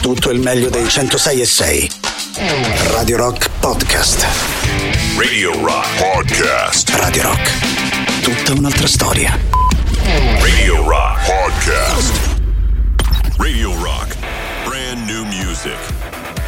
[0.00, 1.90] Tutto il meglio dei 106 e 6.
[2.92, 4.26] Radio Rock Podcast.
[5.18, 6.88] Radio Rock Podcast.
[6.90, 8.22] Radio Rock.
[8.22, 9.38] Tutta un'altra storia.
[10.40, 12.12] Radio Rock Podcast.
[13.36, 14.16] Radio Rock.
[14.64, 15.76] Brand new music.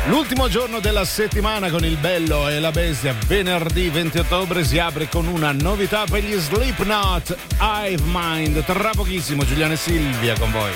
[0.07, 5.09] L'ultimo giorno della settimana con il bello e la bestia, venerdì 20 ottobre, si apre
[5.09, 8.65] con una novità per gli Slipknot, Hive Mind.
[8.65, 10.73] Tra pochissimo Giuliano e Silvia con voi.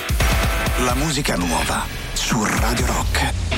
[0.83, 3.54] La musica nuova su Radio Rock.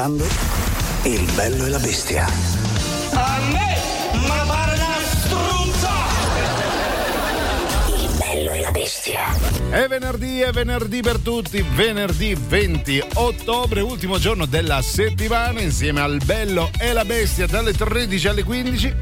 [0.00, 0.26] Ascoltando
[1.02, 2.24] Il bello e la bestia.
[2.24, 3.76] A me,
[4.26, 5.90] ma pare una struzza!
[7.96, 9.20] Il bello e la bestia.
[9.70, 16.20] È venerdì, è venerdì per tutti, venerdì 20 ottobre, ultimo giorno della settimana, insieme al
[16.24, 18.94] bello e la bestia dalle 13 alle 15.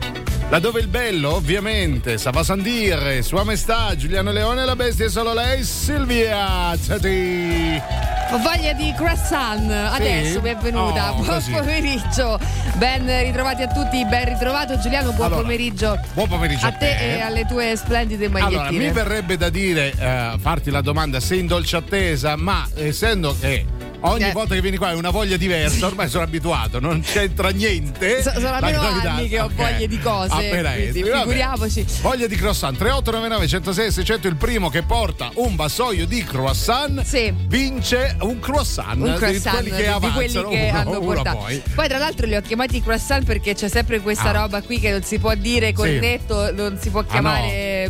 [0.51, 5.35] Laddove il bello, ovviamente, Sava Sandir, Sua Maestà, Giuliano Leone e la bestia è solo
[5.35, 6.77] lei, Silvia.
[6.77, 7.98] Ciati.
[8.31, 11.13] Ho voglia di croissant adesso mi è venuta.
[11.13, 11.51] Oh, buon così.
[11.51, 12.39] pomeriggio,
[12.77, 15.99] ben ritrovati a tutti, ben ritrovato Giuliano, buon Allora, pomeriggio.
[16.13, 17.17] buon pomeriggio a te te.
[17.17, 18.61] e alle tue splendide magliettine.
[18.69, 23.35] Allora, mi verrebbe da dire, eh, farti la domanda se in dolce attesa, ma essendo
[23.41, 23.65] che
[24.01, 24.33] ogni Eh.
[24.33, 28.23] volta che vieni qua hai una voglia diversa, ormai sono abituato, non c'entra niente.
[28.23, 29.53] So- sono almeno anni che ho ok.
[29.55, 31.87] voglia di cose, quindi figuriamoci.
[32.01, 37.33] Voglia di croissant 3899 106 600 il primo che porta un vassoio di croissant Sì.
[37.47, 40.13] vince un croissant, un di croissant quelli che di avanzano
[40.49, 41.37] quelli che uno, hanno portato.
[41.39, 41.63] poi.
[41.89, 44.41] tra l'altro li ho chiamati croissant perché c'è sempre questa Ah.
[44.43, 47.29] roba qui che non si può dire cornetto, non si può Ah, no.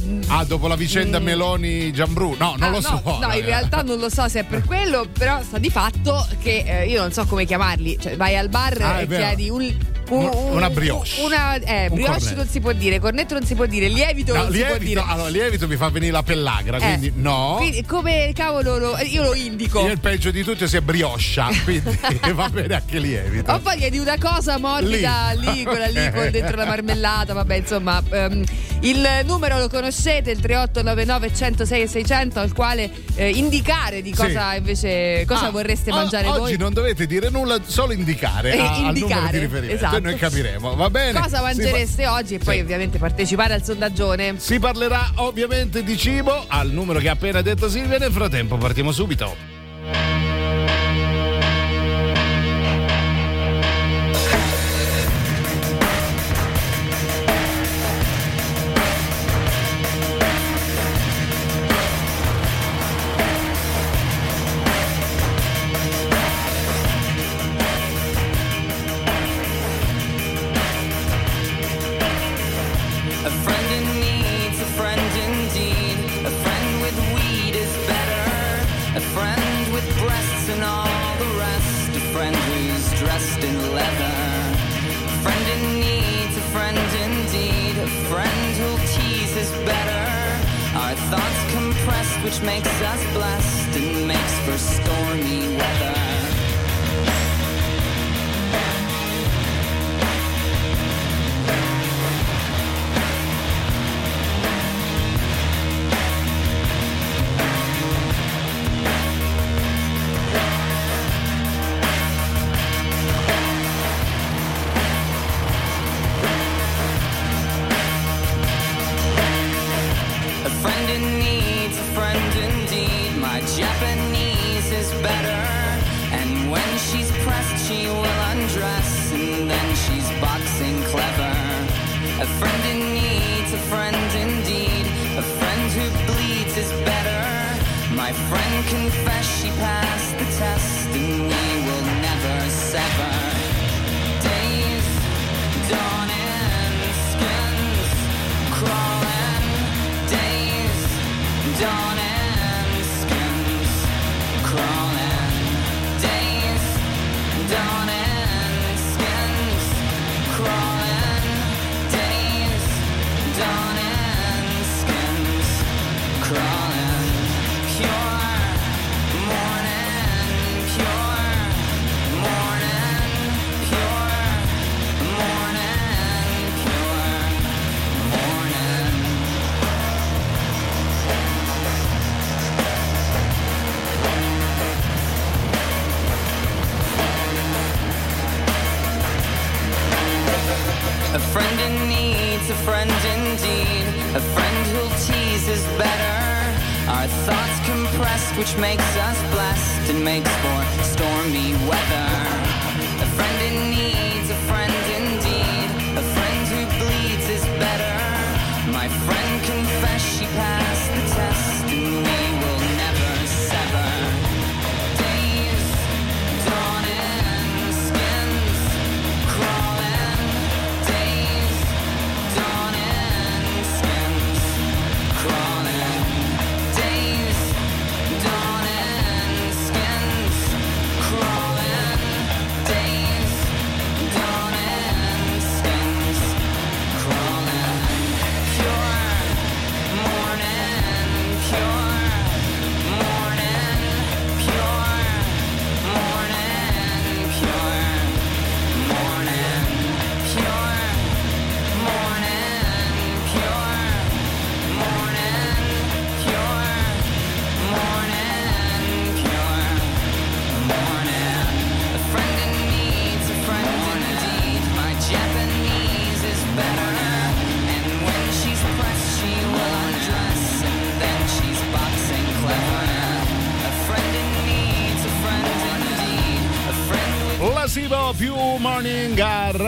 [0.00, 2.34] Mm, Ah, dopo la vicenda mm, Meloni Giambrù.
[2.38, 3.00] No, non Ah, lo so.
[3.04, 6.26] No, no, in realtà non lo so se è per quello, però sta di fatto
[6.42, 7.98] che eh, io non so come chiamarli.
[8.00, 9.74] Cioè, vai al bar Ah, e chiedi un,
[10.08, 11.20] Un- una brioche.
[11.20, 12.34] Una, eh, brioche cornetto.
[12.36, 15.00] non si può dire, cornetto non si può dire, lievito No, non si può lievito,
[15.00, 15.04] dire.
[15.06, 17.54] allora, lievito mi fa venire la pellagra, Eh, quindi no.
[17.58, 19.80] Quindi come cavolo lo, io lo indico?
[19.84, 21.98] Io il peggio di tutto è se brioscia, quindi
[22.34, 23.52] va bene anche lievito.
[23.52, 25.52] Ho voglia di una cosa morbida Lì.
[25.52, 28.44] lì, quella lì con dentro la marmellata, vabbè insomma ehm,
[28.80, 34.52] il numero lo conoscete, il 3899 106 e 600 al quale eh, indicare di cosa
[34.52, 34.56] Sì.
[34.58, 36.56] invece cosa Ah, vorreste o- mangiare oggi voi.
[36.56, 39.74] non dovete dire nulla, solo indicare Eh, a- al numero indicare, di riferimento.
[39.74, 39.96] esatto.
[39.98, 41.18] E noi capiremo, va bene?
[41.20, 42.60] Cosa Si mangereste pa- oggi e poi Sì.
[42.60, 44.34] ovviamente partecipare al sondaggione.
[44.38, 47.98] Si parlerà ovviamente di cibo al numero che ha appena detto Silvia.
[47.98, 49.57] Nel frattempo partiamo subito.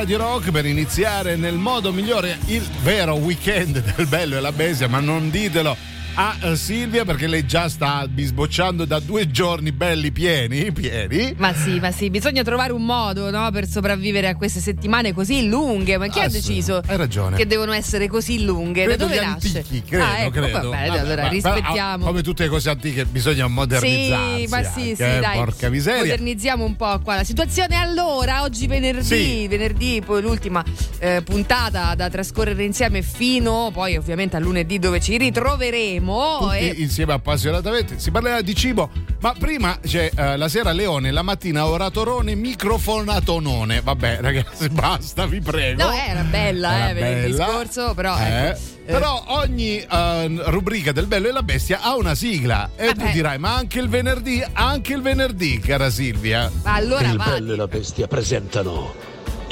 [0.00, 4.88] Radio Rock per iniziare nel modo migliore il vero weekend del bello e la bestia,
[4.88, 5.76] ma non ditelo
[6.22, 11.32] a eh, Silvia perché lei già sta bisbocciando da due giorni belli pieni, pieni.
[11.38, 15.48] Ma sì, ma sì, bisogna trovare un modo no, per sopravvivere a queste settimane così
[15.48, 15.96] lunghe.
[15.96, 17.38] Ma chi Ah, ha deciso hai ragione.
[17.38, 18.84] che devono essere così lunghe?
[18.84, 19.58] Credo da dove nasce?
[19.60, 20.68] antichi, credo, ah, ecco, credo.
[20.70, 22.04] Vabbè, Vabbè, allora ma- rispettiamo.
[22.04, 24.40] ma- come tutte le cose antiche bisogna modernizzarsi.
[24.42, 25.36] Sì, ma sì, anche, sì, eh, dai.
[25.38, 26.00] Porca miseria.
[26.02, 27.76] Modernizziamo un po' qua la situazione.
[27.76, 29.46] Allora, oggi venerdì, Sì.
[29.48, 30.62] venerdì, poi l'ultima
[31.00, 36.38] eh, puntata da trascorrere insieme fino poi ovviamente a lunedì dove ci ritroveremo.
[36.40, 38.90] Tutti e- insieme appassionatamente si parlerà di cibo
[39.20, 45.40] ma prima c'è eh, la sera Leone la mattina oratorone microfonatonone vabbè ragazzi basta vi
[45.40, 47.46] prego No, era bella, Era eh, bella.
[47.46, 48.92] scorso, però, Eh, ecco, eh.
[48.92, 53.04] però ogni eh, rubrica del bello e la bestia ha una sigla e Ah, tu
[53.04, 53.12] beh.
[53.12, 57.24] dirai ma anche il venerdì anche il venerdì cara Silvia Ma allora il va.
[57.24, 58.94] bello e la bestia presentano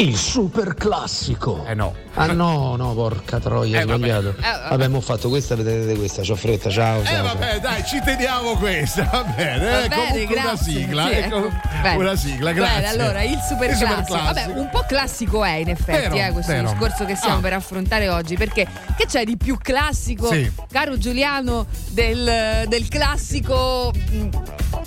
[0.00, 1.64] il super classico.
[1.66, 3.96] eh no Ah no, no, porca troia, Eh, vabbè.
[3.98, 4.28] sbagliato.
[4.30, 4.68] Eh, vabbè.
[4.70, 7.14] Vabbè, mo ho fatto questa, vedete questa, c'ho fretta, ciao, eh ciao.
[7.14, 7.24] ciao.
[7.38, 10.72] vabbè dai ci teniamo questa va bene Va eh, bene, comunque una grazie.
[10.72, 11.50] sigla Sì, eh, ecco.
[11.96, 14.18] una sigla grazie Bene, allora il super, Il super classico.
[14.18, 14.46] classico.
[14.48, 16.70] Vabbè, un po' classico è in effetti Vero, eh, questo vero.
[16.70, 17.40] discorso che stiamo Ah.
[17.40, 18.36] per affrontare oggi.
[18.36, 20.50] Perché che c'è di più classico, Sì.
[20.72, 23.92] caro Giuliano, del, del classico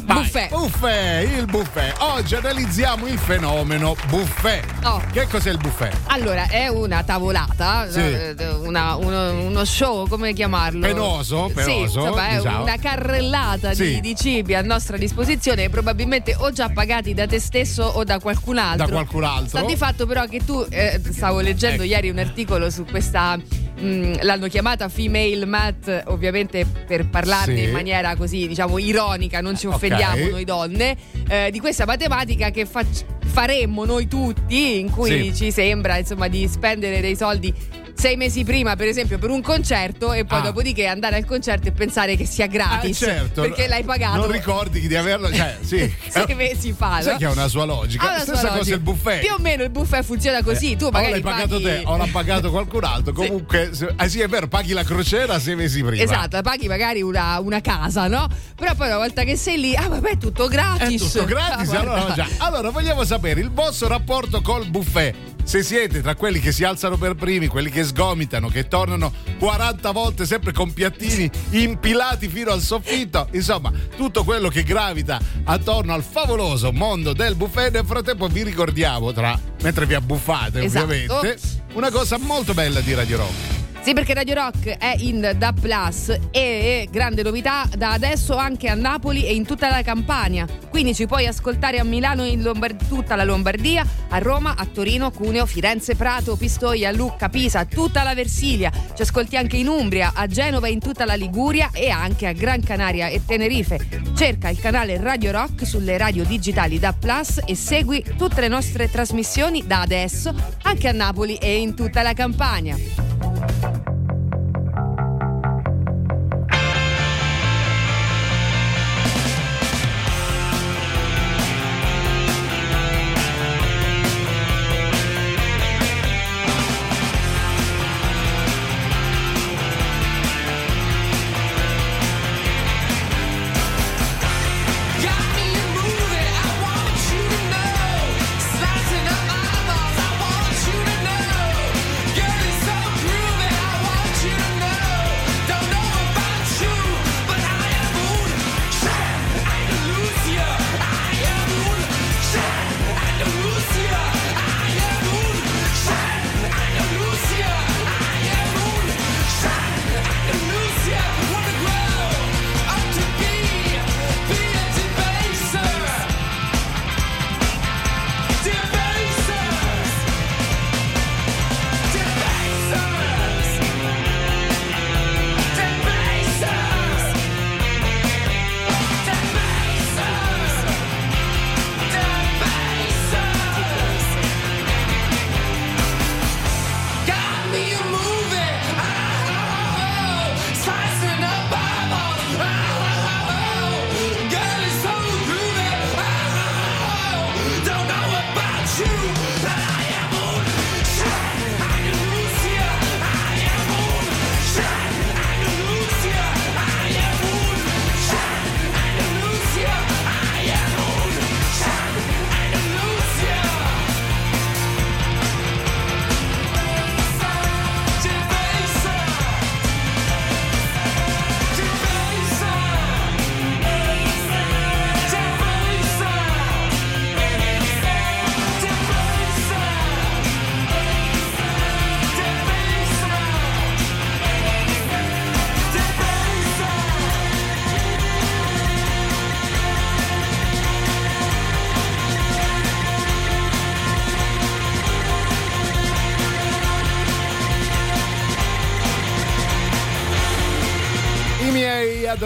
[0.03, 0.49] Vai, buffet?
[0.49, 1.95] Buffet, il buffet.
[1.99, 4.63] Oggi analizziamo il fenomeno buffet.
[4.83, 5.00] Oh.
[5.11, 5.93] Che cos'è il buffet?
[6.07, 7.99] Allora, è una tavolata, Sì.
[7.99, 10.79] eh, una- uno, uno show, come chiamarlo?
[10.79, 12.61] Penoso, Sì, penoso, insomma, è diciamo.
[12.63, 13.95] una carrellata Sì.
[13.95, 18.19] di, di cibi a nostra disposizione, probabilmente o già pagati da te stesso o da
[18.21, 18.85] qualcun altro.
[18.85, 19.47] Da qualcun altro.
[19.57, 21.91] Sta di fatto però che tu, eh, stavo leggendo Ecco.
[21.91, 27.63] ieri un articolo su questa, mh, l'hanno chiamata female mat, ovviamente per parlarne Sì.
[27.63, 30.31] in maniera così, diciamo, ironica, non ci offendiamo Ok.
[30.31, 30.95] noi donne,
[31.27, 35.35] eh, di questa matematica che fac- faremmo noi tutti, in cui Sì.
[35.35, 37.53] ci sembra insomma di spendere dei soldi
[37.95, 40.41] sei mesi prima, per esempio, per un concerto e poi Ah.
[40.41, 43.01] dopodiché andare al concerto e pensare che sia gratis.
[43.01, 43.41] Ah, certo.
[43.41, 45.31] Perché l'hai pagato Non ricordi di averlo.
[45.33, 45.91] Cioè, sì.
[46.09, 47.01] sei mesi fa.
[47.01, 47.17] Sai no?
[47.19, 48.05] che ha una sua logica.
[48.05, 48.75] Una sua Stessa cosa logica.
[48.75, 49.19] il buffet.
[49.19, 50.75] Più o meno il buffet funziona così.
[50.75, 51.63] tu o magari l'hai pagato paghi...
[51.63, 53.13] te o l'ha pagato qualcun altro.
[53.13, 56.01] Comunque, se- eh sì, è vero, paghi la crociera sei mesi prima.
[56.03, 58.27] Esatto, paghi magari una, una casa, no?
[58.55, 61.11] Però poi una volta che sei lì, ah vabbè, è tutto È gratis.
[61.11, 61.71] tutto gratis.
[61.71, 65.15] Ah, allora, allora, vogliamo sapere il vostro rapporto col buffet.
[65.51, 69.91] Se siete tra quelli che si alzano per primi, quelli che sgomitano, che tornano 40
[69.91, 76.03] volte sempre con piattini impilati fino al soffitto, insomma, tutto quello che gravita attorno al
[76.03, 77.73] favoloso mondo del buffet.
[77.73, 80.85] Nel frattempo vi ricordiamo, tra, mentre vi abbuffate Esatto.
[80.85, 81.37] ovviamente,
[81.73, 83.70] una cosa molto bella di Radio Rock.
[83.83, 88.75] Sì, perché Radio Rock è in DAB Plus e grande novità da adesso anche a
[88.75, 90.45] Napoli e in tutta la Campania.
[90.69, 94.67] Quindi ci puoi ascoltare a Milano e in Lombard- tutta la Lombardia, a Roma, a
[94.71, 98.71] Torino, Cuneo, Firenze, Prato, Pistoia, Lucca, Pisa, tutta la Versilia.
[98.93, 102.33] Ci ascolti anche in Umbria, a Genova e in tutta la Liguria e anche a
[102.33, 103.79] Gran Canaria e Tenerife.
[104.15, 108.91] Cerca il canale Radio Rock sulle radio digitali DAB Plus e segui tutte le nostre
[108.91, 112.77] trasmissioni da adesso anche a Napoli e in tutta la Campania.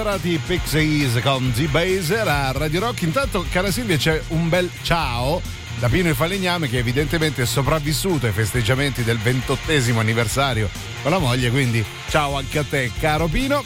[0.06, 3.02] Adorati Pixies con Z-Base a Radio Rock.
[3.02, 5.42] Intanto, cara Silvia, c'è un bel ciao
[5.80, 10.70] da Pino e Falegname che evidentemente è sopravvissuto ai festeggiamenti del ventottesimo anniversario
[11.02, 13.64] con la moglie, quindi ciao anche a te, caro Pino.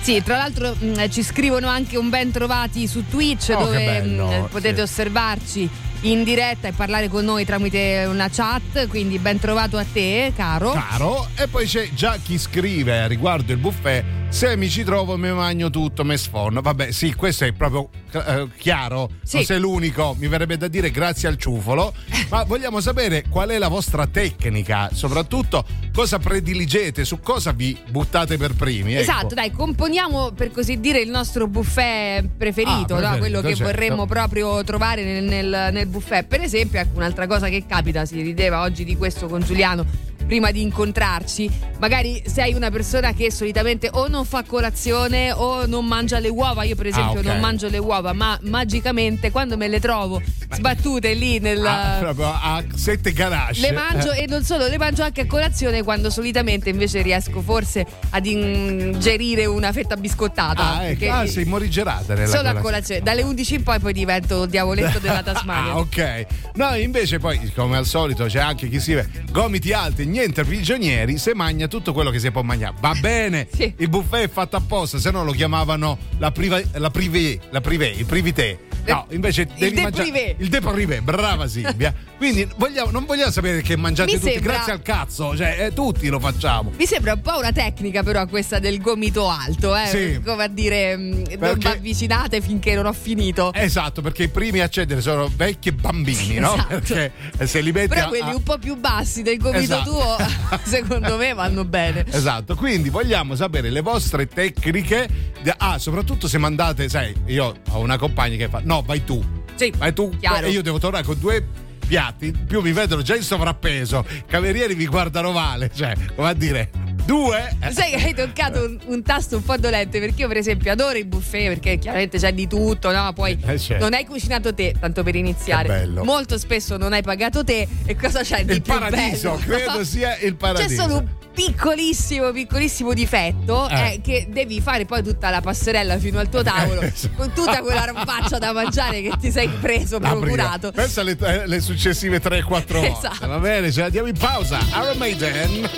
[0.00, 4.26] Sì, tra l'altro mh, ci scrivono anche un ben trovati su Twitch Oh, dove bello,
[4.26, 4.80] mh, potete sì.
[4.80, 10.32] osservarci in diretta e parlare con noi tramite una chat, quindi ben trovato a te,
[10.34, 10.72] caro.
[10.72, 14.15] Caro, e poi c'è già chi scrive riguardo il buffet.
[14.28, 16.60] Se mi ci trovo mi mangio tutto, me sforno.
[16.60, 19.08] Vabbè, sì, questo è proprio eh, chiaro.
[19.22, 19.36] Sì.
[19.36, 21.94] Non sei l'unico, mi verrebbe da dire grazie al ciufolo.
[22.28, 28.36] Ma vogliamo sapere qual è la vostra tecnica, soprattutto cosa prediligete, su cosa vi buttate
[28.36, 28.92] per primi.
[28.92, 29.00] ecco.
[29.00, 32.86] Esatto, dai, componiamo per così dire il nostro buffet preferito, Ah, no?
[32.98, 33.72] preferito, quello che certo.
[33.72, 36.26] vorremmo proprio trovare nel, nel- nel buffet.
[36.26, 39.86] Per esempio, ecco un'altra cosa che capita, si rideva oggi di questo con Giuliano
[40.26, 41.50] prima di incontrarci.
[41.78, 46.62] Magari sei una persona che solitamente o non fa colazione o non mangia le uova.
[46.64, 47.26] Io, per esempio, Ah, ok.
[47.26, 51.64] non mangio le uova, ma magicamente quando me le trovo sbattute lì nel.
[51.64, 53.60] Ah, proprio a sette ganasce.
[53.60, 57.40] Le mangio Eh, e non solo, le mangio anche a colazione quando solitamente invece riesco
[57.42, 60.76] forse ad ingerire una fetta biscottata.
[60.76, 61.10] Ah, ecco.
[61.10, 62.60] ah, sei morigerata nella solo a colazione.
[62.62, 63.00] colazione.
[63.02, 65.72] Dalle 11 in poi poi divento diavoletto della Tasmania.
[65.72, 66.26] Ah, ok.
[66.54, 71.34] No, invece poi, come al solito, c'è anche chi scrive gomiti alti, niente prigionieri, se
[71.34, 72.74] mangia tutto quello che si può mangiare.
[72.80, 73.72] Va bene, Sì.
[73.76, 77.88] il buffet è fatto apposta, se no lo chiamavano la priva, la privé, la privé,
[77.88, 78.58] il privité.
[78.92, 80.34] No, invece devi de mangiare privé.
[80.38, 81.92] il de privé, brava Silvia.
[82.16, 85.72] Quindi vogliamo- non vogliamo sapere che mangiate Mi tutti, sembra- grazie al cazzo, cioè eh,
[85.74, 86.72] tutti lo facciamo.
[86.76, 89.86] Mi sembra un po' una tecnica però questa del gomito alto, eh?
[89.86, 90.20] Sì.
[90.24, 93.52] come a dire mm, non Perché- vi avvicinate finché non ho finito.
[93.52, 96.54] Esatto, perché i primi a cedere sono vecchi e bambini, no?
[96.54, 96.66] Esatto.
[96.78, 97.12] Perché
[97.46, 99.90] se li metti Però a- quelli un po' più bassi del gomito Esatto.
[99.90, 100.16] tuo,
[100.64, 102.04] secondo me vanno bene.
[102.10, 105.34] Esatto, quindi vogliamo sapere le vostre tecniche.
[105.58, 109.22] Ah, soprattutto se mandate, sai, io ho una compagna che fa: No, vai tu.
[109.54, 110.10] Sì, Vai tu.
[110.18, 110.46] chiaro.
[110.46, 111.44] E io devo tornare con due
[111.86, 112.30] piatti.
[112.32, 114.04] Più mi vedono già in sovrappeso.
[114.10, 115.70] I camerieri mi guardano male.
[115.74, 116.68] Cioè, come a dire,
[117.06, 117.56] due.
[117.62, 120.70] eh, Sai che hai toccato un, un tasto un po' dolente perché io per esempio
[120.72, 123.12] adoro il buffet perché chiaramente c'è di tutto, no?
[123.14, 123.82] Poi Eh, certo.
[123.84, 125.86] non hai cucinato te, tanto per iniziare.
[125.86, 129.56] Molto spesso non hai pagato te e cosa c'è di Il più paradiso, bello?
[129.56, 130.68] credo sia il paradiso.
[130.68, 131.06] C'è solo un
[131.36, 133.74] piccolissimo, piccolissimo difetto Eh.
[133.92, 137.14] è che devi fare poi tutta la passerella fino al tuo tavolo Esatto.
[137.14, 140.20] con tutta quella robaccia da mangiare che ti sei preso, La prima.
[140.20, 140.72] procurato.
[140.72, 142.86] Pensa alle, eh, le successive 3-4 volte.
[142.90, 143.26] Esatto.
[143.26, 144.58] Va bene, ce la diamo in pausa.
[144.82, 145.68] Iron Maiden.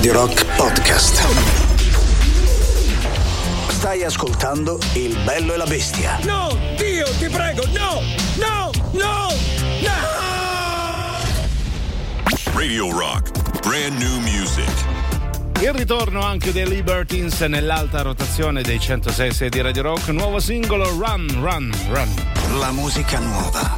[0.00, 1.22] Radio Rock Podcast.
[3.68, 6.18] Stai ascoltando Il bello e la bestia.
[6.22, 8.00] No, Dio, ti prego, no,
[8.36, 9.28] no, no,
[9.80, 9.98] no!
[12.54, 13.60] Radio Rock.
[13.60, 14.72] Brand new music.
[15.60, 21.28] Il ritorno anche dei Libertines nell'alta rotazione dei 106 di Radio Rock, nuovo singolo Run,
[21.42, 22.58] Run, Run.
[22.58, 23.76] La musica nuova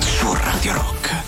[0.00, 1.27] su Radio Rock.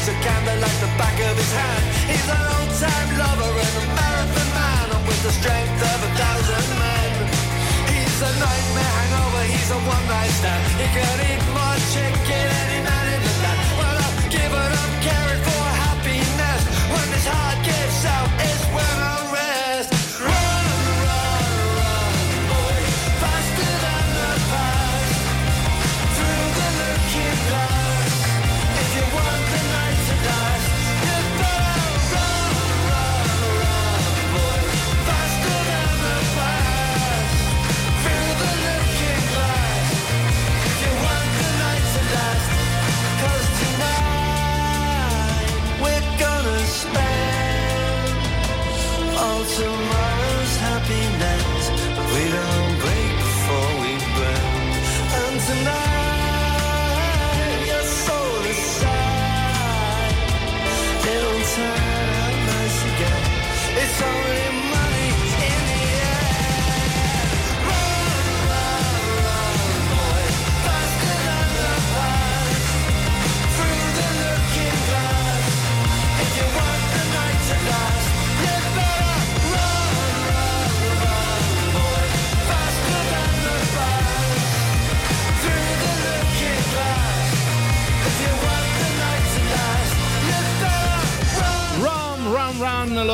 [0.00, 0.16] knows a
[0.48, 1.84] of like the back of his hand.
[2.08, 6.68] He's an old-time lover and a marathon man, and with the strength of a thousand
[6.80, 7.12] men.
[7.92, 10.62] He's a nightmare hangover, he's a one-night stand.
[10.80, 13.60] He can eat more chicken any man in the land.
[13.76, 16.62] Well, I've given up caring for happiness.
[16.92, 18.49] When this heart gives out,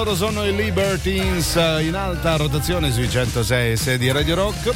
[0.06, 4.72] loro sono i Libertines eh, in alta rotazione sui 106 6 di Radio Rock.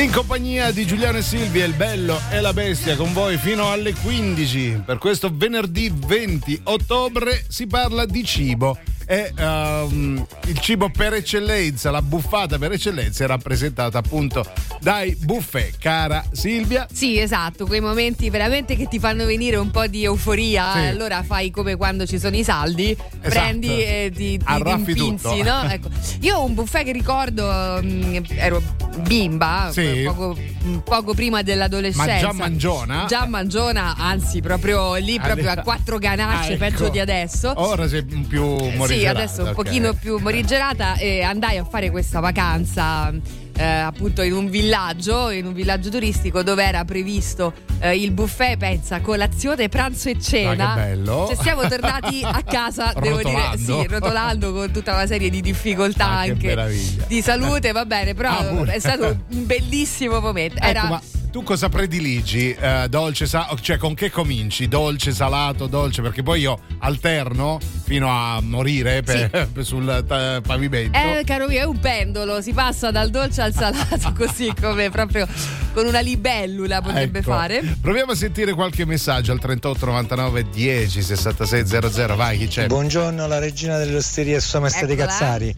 [0.00, 3.94] In compagnia di Giuliano e Silvia, il bello e la bestia con voi fino alle
[3.94, 4.82] 15.
[4.84, 11.90] Per questo venerdì 20 ottobre si parla di cibo e ehm, il cibo per eccellenza,
[11.90, 14.44] la buffata per eccellenza è rappresentata appunto
[14.80, 15.76] dai buffet.
[15.78, 20.72] Cara Silvia, Sì, esatto, quei momenti veramente che ti fanno venire un po' di euforia.
[20.72, 20.78] Sì.
[20.80, 24.94] Allora fai come quando ci sono i saldi, prendi e ti, ti rimpinzi,
[25.28, 25.42] tutto.
[25.42, 25.62] no?
[25.68, 25.88] Ecco.
[26.20, 28.62] Io ho un buffet che ricordo, mm, ero
[29.02, 30.02] bimba, Sì.
[30.06, 30.36] poco,
[30.84, 32.12] poco prima dell'adolescenza.
[32.12, 33.04] Ma già mangiona?
[33.08, 36.58] Già mangiona, anzi proprio lì, proprio a quattro ganacce, Ah, ecco.
[36.58, 37.52] peggio di adesso.
[37.56, 38.92] Ora sei più morigerata.
[38.98, 39.54] Sì, adesso un ok.
[39.54, 43.12] pochino più morigerata e andai a fare questa vacanza
[43.56, 48.56] eh, appunto in un villaggio, in un villaggio turistico dove era previsto eh, il buffet,
[48.56, 50.72] pensa, colazione, pranzo e cena.
[50.72, 51.26] Ah, che bello.
[51.28, 53.80] Cioè, siamo tornati a casa, devo dire, Rotolando.
[53.80, 58.14] sì, rotolando con tutta una serie di difficoltà Ah, che anche di salute, va bene,
[58.14, 60.60] però Ah, è stato un bellissimo momento.
[60.60, 61.00] Era Ecco, ma
[61.34, 62.52] tu cosa prediligi?
[62.54, 64.68] Eh, dolce, sa- cioè con che cominci?
[64.68, 66.00] Dolce, salato, dolce?
[66.00, 70.96] Perché poi io alterno fino a morire per- sul ta- pavimento.
[70.96, 75.26] Eh, caro mio, è un pendolo, si passa dal dolce al salato, così come proprio
[75.72, 77.32] con una libellula potrebbe Ecco.
[77.32, 77.78] fare.
[77.80, 82.14] Proviamo a sentire qualche messaggio al 38 99 10 66 00.
[82.14, 82.66] Vai, chi c'è?
[82.68, 84.94] Buongiorno, la regina delle osterie Sua Maestà di.
[84.94, 85.56] Cazzari.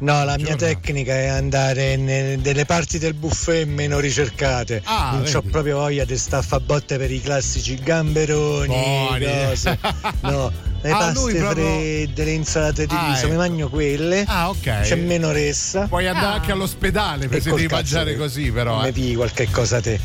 [0.00, 4.80] No, la mia tecnica è andare nelle parti del buffet meno ricercate.
[4.84, 9.24] Ah, non ho proprio voglia di staffa a botte per i classici gamberoni, Buoni.
[9.26, 9.78] cose.
[10.22, 13.40] No, le Ah, paste proprio- fredde, le insalate di Ah, riso, mi ecco.
[13.40, 14.24] mangio quelle.
[14.26, 14.80] Ah, ok.
[14.80, 15.86] C'è meno ressa.
[15.86, 16.32] Puoi andare Ah.
[16.34, 18.80] anche all'ospedale E se devi mangiare così, però.
[18.80, 18.92] Mi eh.
[18.92, 20.00] pigli qualche cosa te.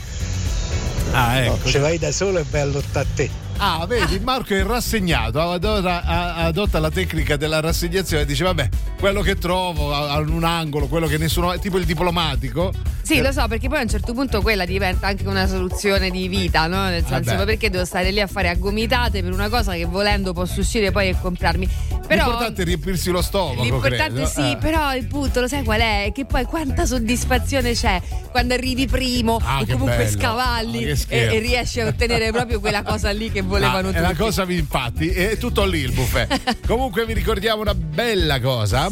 [1.11, 1.57] Ah, ecco.
[1.63, 3.29] No, ci vai da solo e vai a lottare a te.
[3.57, 6.03] Ah, vedi, Marco è rassegnato, adotta,
[6.35, 11.17] adotta la tecnica della rassegnazione dice vabbè, quello che trovo a un angolo, quello che
[11.17, 12.71] nessuno è tipo il diplomatico.
[13.01, 16.27] Sì, lo so, perché poi a un certo punto quella diventa anche una soluzione di
[16.27, 16.85] vita, no?
[16.85, 17.37] Nel senso, Vabbè.
[17.37, 20.59] ma perché devo stare lì a fare a gomitate per una cosa che volendo posso
[20.59, 21.69] uscire poi e comprarmi.
[22.07, 23.61] Però L'importante è riempirsi lo stomaco.
[23.61, 24.25] L'importante credo.
[24.27, 24.57] sì, Eh.
[24.57, 26.11] però il punto, lo sai qual è?
[26.13, 30.09] Che poi quanta soddisfazione c'è quando arrivi primo Ah, o comunque bello.
[30.17, 34.01] scavalli Ah, e, e riesci a ottenere proprio quella cosa lì che volevano Ah, tutti.
[34.01, 36.57] la cosa, infatti, è tutto lì il buffet.
[36.67, 38.89] Comunque vi ricordiamo una bella cosa.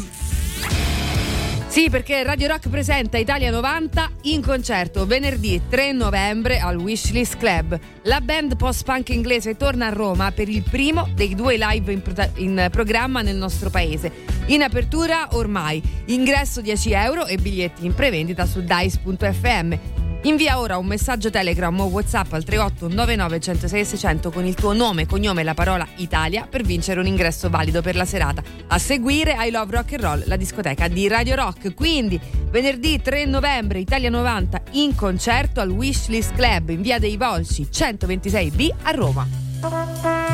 [1.66, 7.76] Sì, perché Radio Rock presenta Italia 90 in concerto venerdì 3 novembre al Wishlist Club.
[8.04, 12.30] La band post-punk inglese torna a Roma per il primo dei due live in, prota-
[12.36, 14.12] in programma nel nostro paese.
[14.46, 19.74] In apertura ormai, ingresso 10 euro e biglietti in prevendita su dice.fm.
[20.24, 25.04] Invia ora un messaggio Telegram o WhatsApp al 3899 106 600 con il tuo nome,
[25.06, 28.42] cognome e la parola Italia per vincere un ingresso valido per la serata.
[28.68, 31.74] A seguire I Love Rock and Roll, la discoteca di Radio Rock.
[31.74, 32.18] Quindi
[32.50, 38.70] venerdì 3 novembre Italia 90 in concerto al Wishlist Club in via dei Volsci 126B
[38.82, 40.33] a Roma.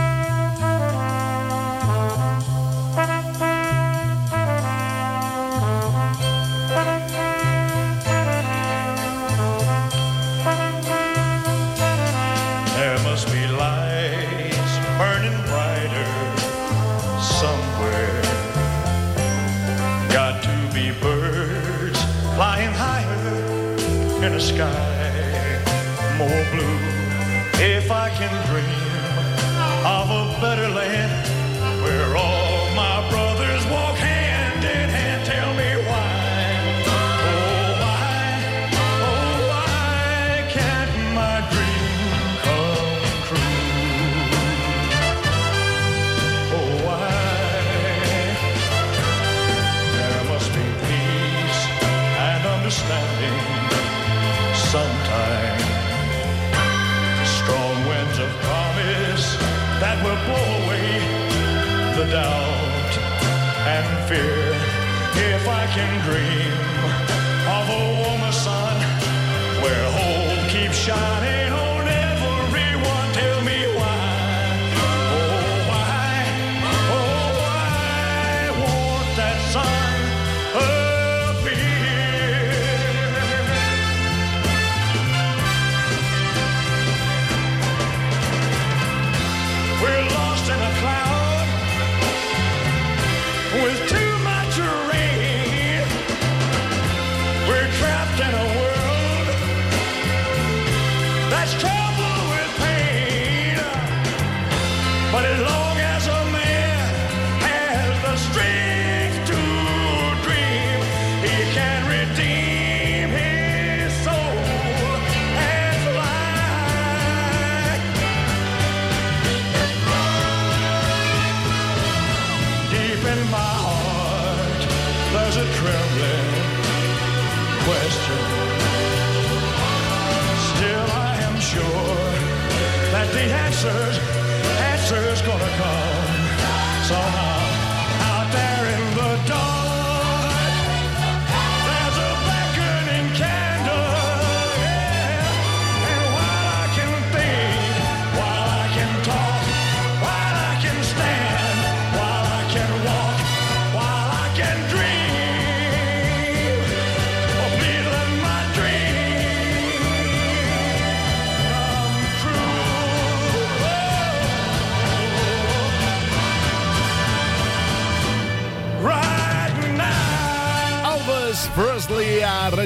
[24.40, 24.90] Sky
[26.16, 26.78] more blue.
[27.62, 28.64] If I can dream
[29.84, 31.12] of a better land
[31.82, 32.39] where all
[62.10, 62.92] doubt
[63.74, 64.50] and fear.
[65.32, 66.52] If I can dream
[67.56, 68.76] of a warmer sun
[69.62, 71.49] where hope keeps shining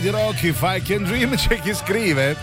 [0.04, 2.36] Presley a Radio Rock If I Can Dream c'è chi scrive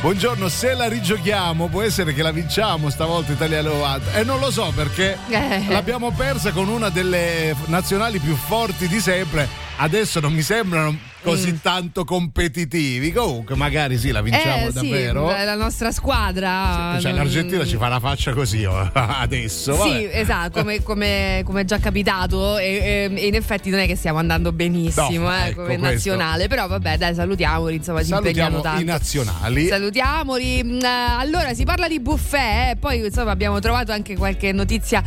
[0.00, 4.50] buongiorno se la rigiochiamo può essere che la vinciamo stavolta Italia 90 e non lo
[4.50, 5.64] so perché Eh.
[5.68, 11.60] l'abbiamo persa con una delle nazionali più forti di sempre adesso non mi sembrano così
[11.60, 14.68] tanto competitivi comunque magari sì la vinciamo Mm.
[14.68, 16.96] eh, davvero Sì, la nostra squadra.
[17.00, 20.10] cioè non- l'Argentina ci fa la faccia così oh, adesso Sì, vabbè.
[20.12, 24.18] esatto, come, come, come è già capitato e, e in effetti non è che stiamo
[24.18, 25.86] andando benissimo No, eh, ecco, come questo.
[25.94, 28.80] nazionale, però vabbè dai salutiamoli, insomma ci salutiamo tanto.
[28.80, 30.62] i nazionali Salutiamoli.
[30.64, 30.86] Mm, eh,
[31.18, 35.02] Allora, si parla di buffet, eh, poi insomma abbiamo trovato anche qualche notizia,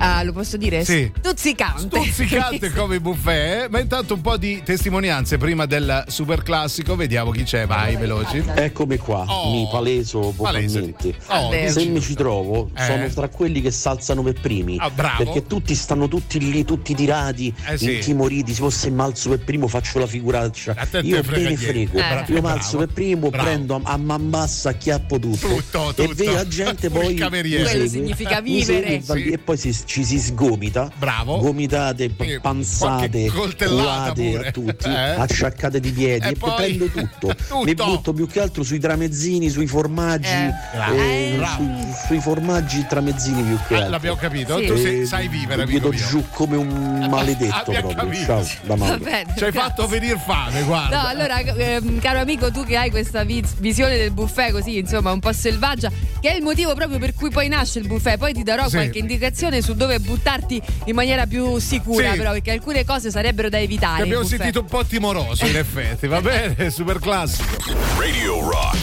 [0.00, 0.84] eh, lo posso dire?
[0.84, 1.10] Sì.
[1.18, 2.00] Stuzzicante.
[2.02, 3.68] Stuzzicante come i buffet, eh?
[3.68, 6.94] ma intanto un po' di testimonianze prima del super classico.
[6.94, 8.42] Vediamo chi c'è, vai, veloci.
[8.54, 9.50] Eccomi qua, Oh.
[9.50, 11.14] mi paleso vocalmente.
[11.28, 11.70] Oh, Vabbè.
[11.70, 12.84] Se mi ci trovo, Eh.
[12.84, 14.76] sono tra quelli che salzano per primi.
[14.78, 15.24] Ah, bravo.
[15.24, 17.94] Perché tutti stanno tutti lì, tutti tirati, Eh, sì.
[17.94, 18.52] intimoriti.
[18.52, 20.76] Se fosse malzo per primo faccio la figuraccia.
[21.00, 21.96] Io me ne frego.
[21.98, 22.24] Eh.
[22.28, 23.44] Io malzo per primo, Bravo.
[23.48, 25.46] prendo a, a man bassa, acchiappo tutto.
[25.48, 26.14] Tutto, E tutto.
[26.14, 27.16] vedo la gente poi.
[27.16, 28.86] Quello significa segue vivere.
[28.96, 29.28] e Sì.
[29.30, 30.90] E poi si- ci si sgomita.
[30.98, 31.38] Bravo.
[31.38, 32.10] Gomitate,
[32.42, 34.48] panzate, pure.
[34.48, 35.14] a tutti, Eh.
[35.46, 36.26] Acciaccate di piedi.
[36.26, 37.26] E E, poi- prendo tutto.
[37.48, 37.62] Tutto.
[37.64, 40.28] Mi butto più che altro sui tramezzini, sui formaggi.
[40.28, 41.32] Eh.
[41.32, 41.54] Eh, Bravo.
[41.62, 43.90] sui, sui formaggi tramezzini più che Ah, altro.
[43.92, 44.58] l'abbiamo capito.
[44.58, 44.66] Sì.
[44.66, 47.94] Tu sei- Eh, sai vivere, vedo giù come un maledetto proprio.
[47.94, 48.24] capito.
[48.24, 48.74] Ciao, da.
[48.74, 51.02] Vabbè, Ci hai fatto venire fame, guarda.
[51.02, 55.12] No, allora, ehm, caro amico, tu che hai questa vi- visione del buffet così, insomma,
[55.12, 58.16] un po' selvaggia, che è il motivo proprio per cui poi nasce il buffet.
[58.18, 58.76] Poi ti darò Sì.
[58.76, 62.18] qualche indicazione su dove buttarti in maniera più sicura, Sì.
[62.18, 63.96] però, perché alcune cose sarebbero da evitare.
[63.96, 66.06] Ti abbiamo sentito un po' timoroso, in effetti.
[66.06, 67.56] Va bene, super classico.
[67.98, 68.76] Radio Rock.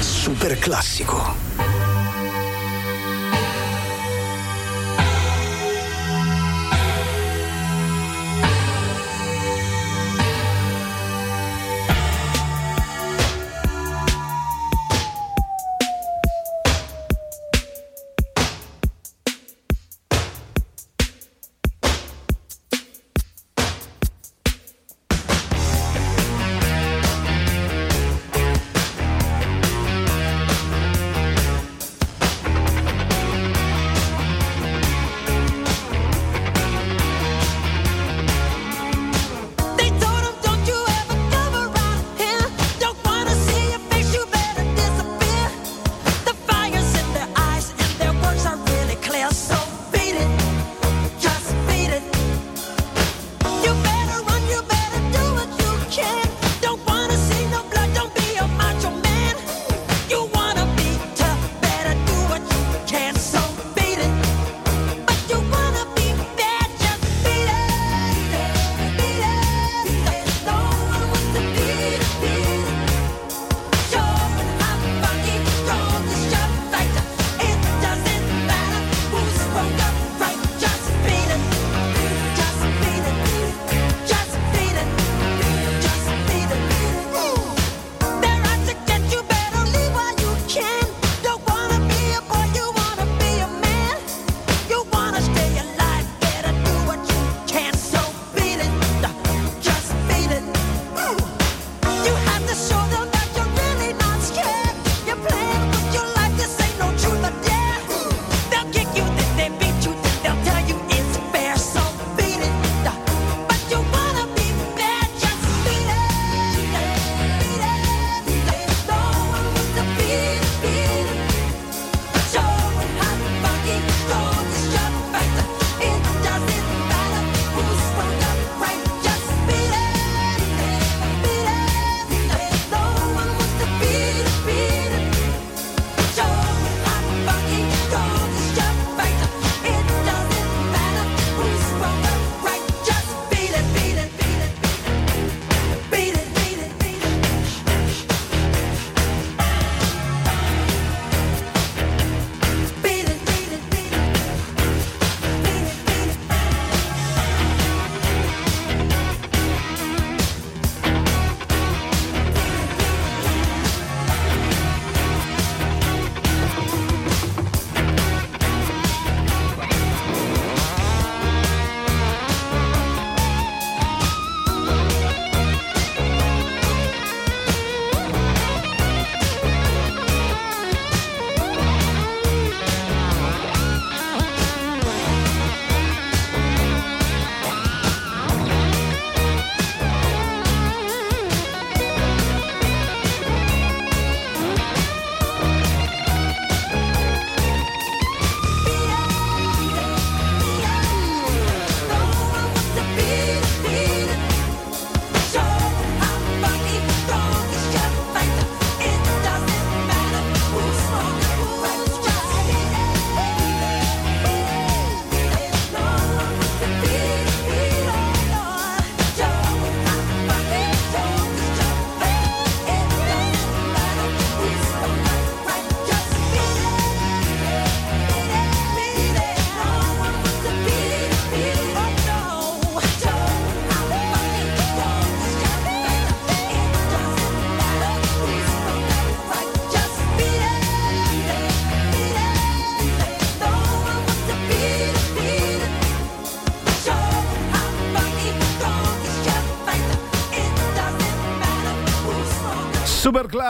[0.00, 1.87] Super classico.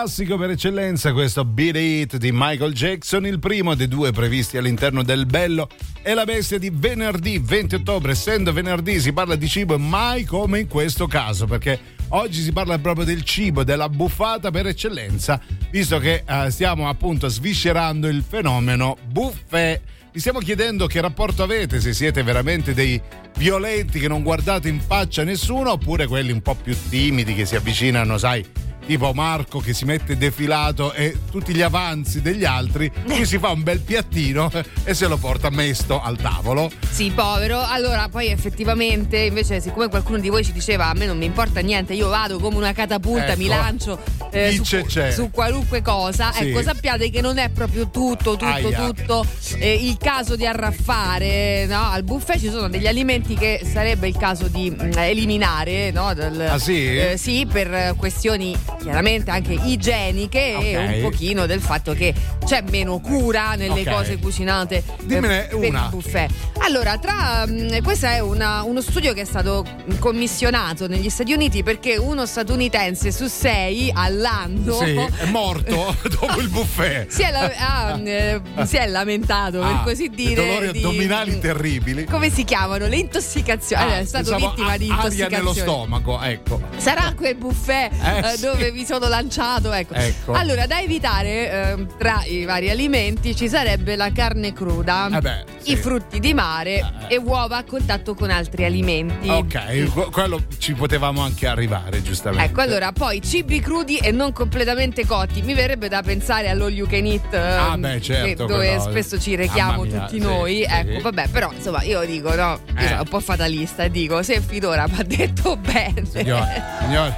[0.01, 5.03] Classico per eccellenza questo Beat It di Michael Jackson, il primo dei due previsti all'interno
[5.03, 5.68] del Bello
[6.03, 8.12] e la Bestia di venerdì 20 ottobre.
[8.12, 11.80] Essendo venerdì si parla di cibo e mai come in questo caso, perché
[12.11, 15.40] oggi si parla proprio del cibo, della buffata per eccellenza,
[15.72, 19.80] visto che eh, stiamo appunto sviscerando il fenomeno buffet.
[20.12, 23.01] Vi stiamo chiedendo che rapporto avete, se siete veramente dei
[23.36, 27.57] violenti che non guardate in faccia nessuno, oppure quelli un po' più timidi che si
[27.57, 28.46] avvicinano, sai,
[28.89, 33.51] tipo Marco che si mette defilato e tutti gli avanzi degli altri, qui si fa
[33.51, 34.51] un bel piattino
[34.82, 36.70] e se lo porta mesto al tavolo.
[36.91, 37.61] Sì, povero.
[37.61, 41.61] Allora, poi effettivamente, invece, siccome qualcuno di voi ci diceva a me non mi importa
[41.61, 43.39] niente, io vado come una catapulta, Ecco.
[43.39, 43.99] mi lancio
[44.30, 46.32] eh, su, su qualunque cosa.
[46.32, 46.49] Sì.
[46.49, 48.86] Ecco, sappiate che non è proprio tutto, tutto, Aia.
[48.86, 49.26] tutto
[49.59, 51.66] eh, il caso di arraffare.
[51.66, 51.91] No?
[51.91, 56.14] Al buffet ci sono degli alimenti che sarebbe il caso di mm, eliminare, no?
[56.14, 56.86] Dal- Ah, sì?
[56.97, 60.95] eh, sì, per questioni chiaramente anche igieniche e Ok.
[60.95, 62.14] un pochino del fatto che
[62.45, 63.91] c'è meno cura nelle Ok.
[63.91, 65.85] cose cucinate Dimmene per una.
[65.85, 66.31] il buffet.
[66.61, 69.64] Allora, tra mh, questo è una- uno studio che è stato
[69.99, 76.49] commissionato negli Stati Uniti perché uno statunitense su sei all'anno Sì, è morto dopo il
[76.49, 77.09] buffet.
[77.11, 80.35] si, è la- ha, eh, si è lamentato, per Ah, così dire.
[80.47, 82.05] Dolori di- addominali terribili.
[82.05, 82.87] Come si chiamano?
[82.87, 83.83] Le intossicazioni.
[83.83, 85.35] Ah, Eh, è stato pensavo vittima a- di aria intossicazioni.
[85.37, 86.61] nello stomaco, ecco.
[86.76, 88.43] Sarà quel buffet Eh, eh, sì.
[88.69, 89.73] Dove mi sono lanciato.
[89.73, 89.95] Ecco.
[89.95, 90.33] Ecco.
[90.33, 95.45] Allora, da evitare ehm, tra i vari alimenti ci sarebbe la carne cruda, Eh beh,
[95.59, 95.73] sì.
[95.73, 99.29] i frutti di mare e uova a contatto con altri alimenti.
[99.29, 102.47] Ok, que- quello ci potevamo anche arrivare, giustamente.
[102.47, 105.43] Ecco, allora, poi cibi crudi e non completamente cotti.
[105.43, 107.41] Mi verrebbe da pensare all'all you can eat, ehm,
[107.73, 110.57] Ah, beh, certo, dove quello- spesso ci rechiamo mia, tutti sì, noi.
[110.57, 110.66] sì.
[110.69, 112.87] Ecco, vabbè, però insomma, io dico, no, io Eh.
[112.89, 116.05] sono un po' fatalista e dico, se Fidora mi ha detto bene.
[116.11, 117.16] Signore, signore,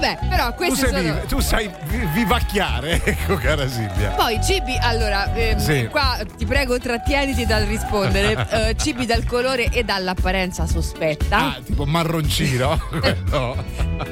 [0.00, 1.00] Vabbè, però tu, questi sei sono.
[1.02, 4.10] vive- tu sai vi- vivacchiare, ecco, cara Silvia.
[4.10, 5.86] Poi cibi, allora, ehm, Sì.
[5.90, 8.46] qua ti prego trattieniti dal rispondere.
[8.62, 11.36] Eh, cibi dal colore e dall'apparenza sospetta.
[11.36, 12.78] Ah, tipo marroncino.
[13.00, 13.64] quello.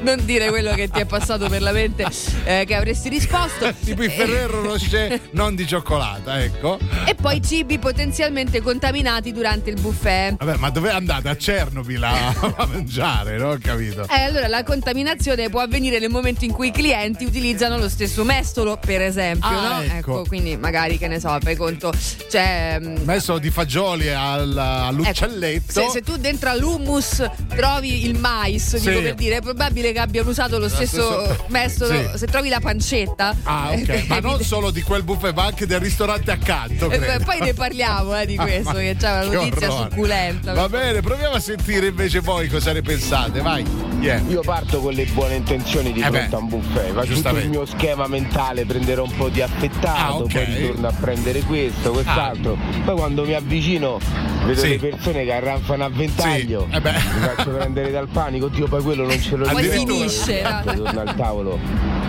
[0.02, 2.06] Non dire quello che ti è passato per la mente
[2.44, 3.72] eh, che avresti risposto.
[3.84, 6.78] tipo i Ferrero Rocher non di cioccolata, ecco.
[7.04, 10.36] E poi cibi potenzialmente contaminati durante il buffet.
[10.42, 11.28] Vabbè, ma dove andate?
[11.28, 13.50] A Chernobyl a, a mangiare, no?
[13.50, 14.06] Ho capito.
[14.08, 18.24] Eh, allora la contaminazione può avvenire nel momento in cui i clienti utilizzano lo stesso
[18.24, 19.82] mestolo, per esempio, Ah, no?
[19.82, 20.24] ecco.
[20.26, 21.92] quindi magari che ne so, fai conto.
[22.28, 22.78] C'è.
[22.80, 25.72] mm, Messo di fagioli al- all'uccelletto.
[25.72, 28.88] Se, se tu dentro all'hummus trovi il mais, Sì.
[28.88, 31.92] dico per dire, è probabile che abbiano usato lo stesso, stesso- mestolo.
[32.12, 32.18] Sì.
[32.18, 33.36] Se trovi la pancetta.
[33.44, 33.88] Ah, ok.
[33.88, 36.90] eh, Ma non solo di quel buffet, ma anche del ristorante accanto.
[36.90, 37.24] Eh, credo.
[37.24, 39.88] poi ne parliamo eh, di Ah, questo, ma che c'è una notizia orrore.
[39.90, 40.52] succulenta.
[40.52, 43.40] Va bene, proviamo a sentire invece voi cosa ne pensate.
[43.40, 43.64] Vai.
[44.00, 44.20] Yeah.
[44.28, 45.58] Io parto con le buone intenzioni
[45.92, 49.14] di Eh fronte beh, a un buffet, faccio tutto il mio schema mentale, prenderò un
[49.16, 50.32] po' di affettato, Ah, ok.
[50.32, 52.56] poi ritorno a prendere questo, quest'altro.
[52.84, 53.98] Poi quando mi avvicino
[54.44, 54.68] vedo Sì.
[54.70, 58.82] le persone che arrampano a ventaglio, Sì, eh mi faccio prendere dal panico, oddio poi
[58.82, 59.46] quello non ce lo?
[59.46, 61.58] Poi torno al tavolo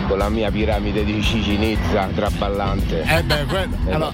[0.08, 3.02] con la mia piramide di cicinezza traballante.
[3.06, 4.12] Eh beh, quello- Eh, allora.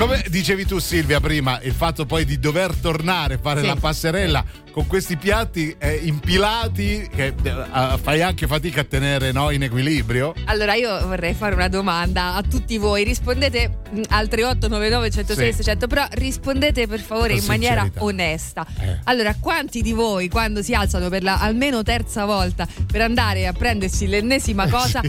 [0.00, 3.66] Come dicevi tu Silvia prima, il fatto poi di dover tornare a fare Sì.
[3.66, 9.50] la passerella con questi piatti eh, impilati che eh, fai anche fatica a tenere no,
[9.50, 10.32] in equilibrio.
[10.46, 15.52] Allora io vorrei fare una domanda a tutti voi, rispondete al 3899 106 Sì.
[15.56, 18.04] 600, però rispondete per favore Con in maniera sincerità.
[18.04, 18.66] onesta.
[18.80, 18.98] Eh.
[19.04, 23.52] Allora, quanti di voi quando si alzano per la almeno terza volta per andare a
[23.52, 25.02] prendersi l'ennesima cosa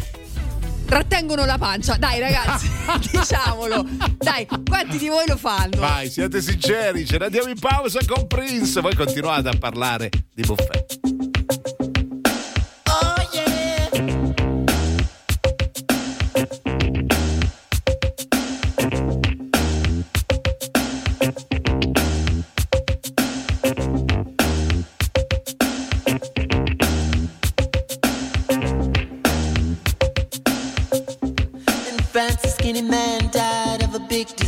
[0.92, 1.96] trattengono la pancia?
[1.96, 2.70] Dai ragazzi,
[3.12, 3.86] diciamolo.
[4.18, 5.80] Dai, quanti di voi lo fanno?
[5.80, 10.42] Vai, siate sinceri, ce ne andiamo in pausa con Prince, voi continuate a parlare di
[10.42, 11.01] buffet.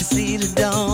[0.00, 0.89] to see the dawn.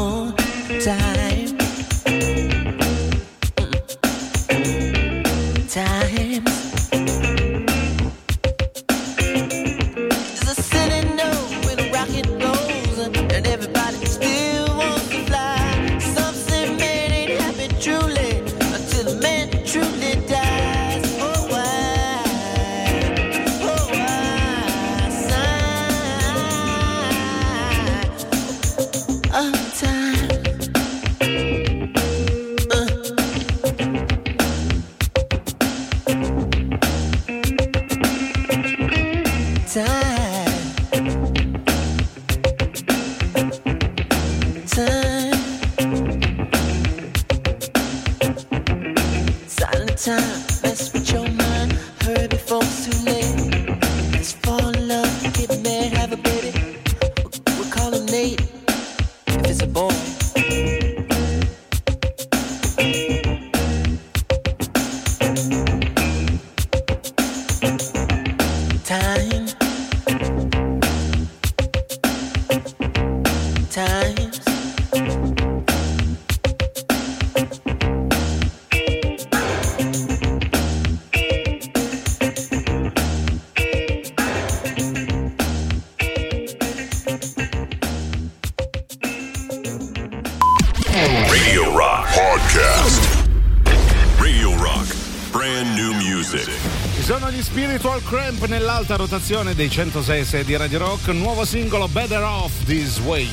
[99.26, 103.28] selezione dei 106 di Radio Rock, nuovo singolo Better Off This Way.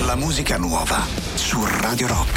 [0.00, 2.27] La musica nuova su Radio Rock.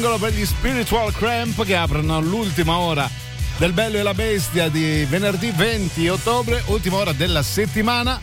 [0.00, 3.06] singolo per gli Spiritual Cramp che aprono l'ultima ora
[3.58, 8.18] del Bello e la Bestia di venerdì 20 ottobre, ultima ora della settimana.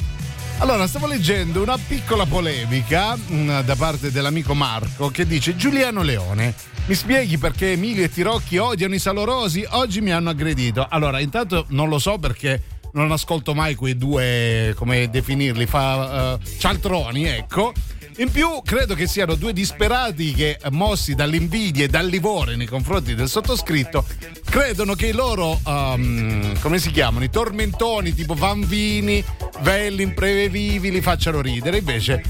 [0.57, 6.55] Allora, stavo leggendo una piccola polemica mh, da parte dell'amico Marco che dice Giuliano Leone,
[6.87, 9.63] mi spieghi perché Emilio e Tirocchi odiano i salorosi?
[9.69, 10.83] Oggi mi hanno aggredito.
[10.89, 12.59] Allora, intanto non lo so perché
[12.93, 17.71] non ascolto mai quei due, come definirli, fa, uh, cialtroni, ecco
[18.19, 23.13] in più, credo che siano due disperati che, mossi dall'invidia e dal livore nei confronti
[23.13, 24.03] del sottoscritto,
[24.43, 29.23] credono che i loro, um, come si chiamano, i tormentoni tipo Vanvini,
[29.61, 31.77] Velli, imprevivi li facciano ridere.
[31.77, 32.23] Invece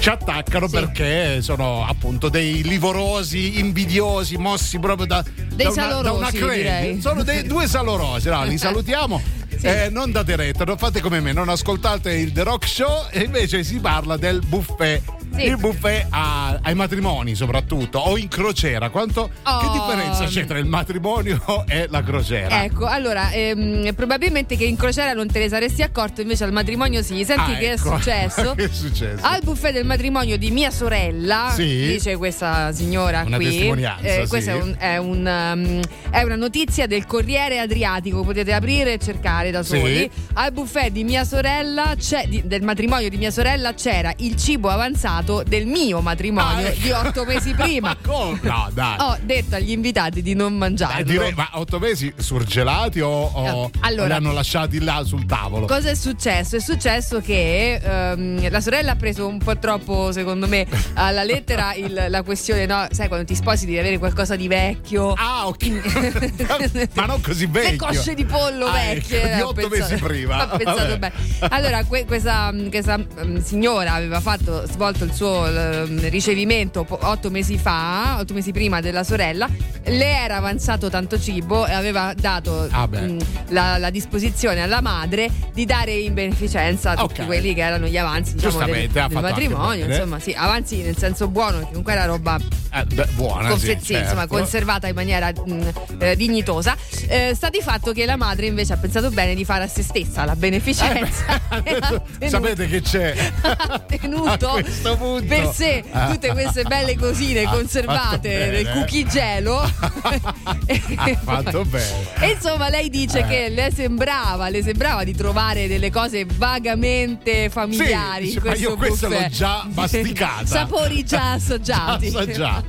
[0.00, 0.74] ci attaccano Sì.
[0.74, 5.24] perché sono appunto dei livorosi, invidiosi, mossi proprio da,
[5.54, 6.56] Dei da una, da una crede.
[6.56, 7.00] direi.
[7.00, 9.22] Sono dei due salorosi, no, li salutiamo.
[9.60, 13.22] Eh, non date retta, non fate come me, non ascoltate il The Rock Show e
[13.22, 15.23] invece si parla del buffet.
[15.34, 15.46] Sì.
[15.46, 18.88] Il buffet a- ai matrimoni soprattutto o in crociera.
[18.90, 19.72] Quanto, Che Oh.
[19.72, 22.62] differenza c'è tra il matrimonio e la crociera?
[22.64, 27.02] Ecco, allora, ehm, probabilmente che in crociera non te ne saresti accorto, invece al matrimonio
[27.02, 27.24] sì.
[27.24, 27.94] Senti Ah, che ecco.
[27.94, 28.54] è successo?
[28.54, 29.24] che è successo?
[29.26, 31.64] Al buffet del matrimonio di mia sorella, Sì.
[31.64, 33.46] dice questa signora Una qui.
[33.46, 34.28] testimonianza, eh, sì.
[34.28, 35.80] Questa è, un- è un, um,
[36.10, 40.08] è una notizia del Corriere Adriatico, potete aprire e cercare da soli.
[40.34, 44.68] Al buffet di mia sorella, c'è- di- del matrimonio di mia sorella, c'era il cibo
[44.68, 47.88] avanzato del mio matrimonio Ah, di otto mesi prima.
[47.88, 48.38] Ma come?
[48.42, 48.96] No, dai.
[49.00, 51.00] Ho detto agli invitati di non mangiarlo.
[51.00, 55.66] Eh, direi, ma otto mesi surgelati o, o Allora- li hanno lasciati là sul tavolo?
[55.66, 56.56] Cosa è successo?
[56.56, 61.74] È successo che ehm, la sorella ha preso un po' troppo, secondo me, alla lettera
[61.74, 62.86] il- la questione, no?
[62.90, 65.12] Sai, quando ti sposi devi avere qualcosa di vecchio.
[65.12, 66.88] Ah, ok.
[66.94, 67.70] ma non così vecchio.
[67.70, 69.22] Le cosce di pollo Ah, vecchie.
[69.22, 70.52] ecco, di ho otto pensato- mesi prima.
[70.52, 71.12] Ho pensato bene.
[71.48, 77.56] Allora, que- questa, questa, mm, signora aveva fatto, svolto il suo mm, ricevimento otto mesi
[77.58, 79.48] fa, otto mesi prima della sorella.
[79.86, 83.00] Le era avanzato tanto cibo e aveva dato Ah, beh.
[83.00, 87.26] mm, la, la disposizione alla madre di dare in beneficenza tutti Ok.
[87.26, 89.86] quelli che erano gli avanzi diciamo, del, del matrimonio.
[89.86, 92.38] Insomma, sì, avanzi nel senso buono, perché comunque era roba
[92.72, 94.26] Eh, beh, buona, sì, sì, insomma, certo.
[94.36, 96.74] conservata in maniera mh, eh, dignitosa.
[97.06, 99.82] Eh, sta di fatto che la madre invece ha pensato bene di fare a se
[99.82, 101.40] stessa la beneficenza.
[101.62, 103.14] e ha tenuto- Sapete che c'è?
[103.42, 104.60] ha tenuto
[105.04, 105.26] A questo punto.
[105.26, 109.58] per sé tutte queste belle cosine Ha conservate nel cookie gelo.
[109.60, 109.70] Ha
[111.22, 112.06] fatto bene.
[112.20, 113.26] E insomma, lei dice Eh.
[113.26, 118.28] che le sembrava, le sembrava di trovare delle cose vagamente familiari.
[118.30, 120.46] Sì, in dice, ma io questo l'ho già masticata.
[120.46, 122.10] Sapori già assaggiati.
[122.10, 122.62] Già, già.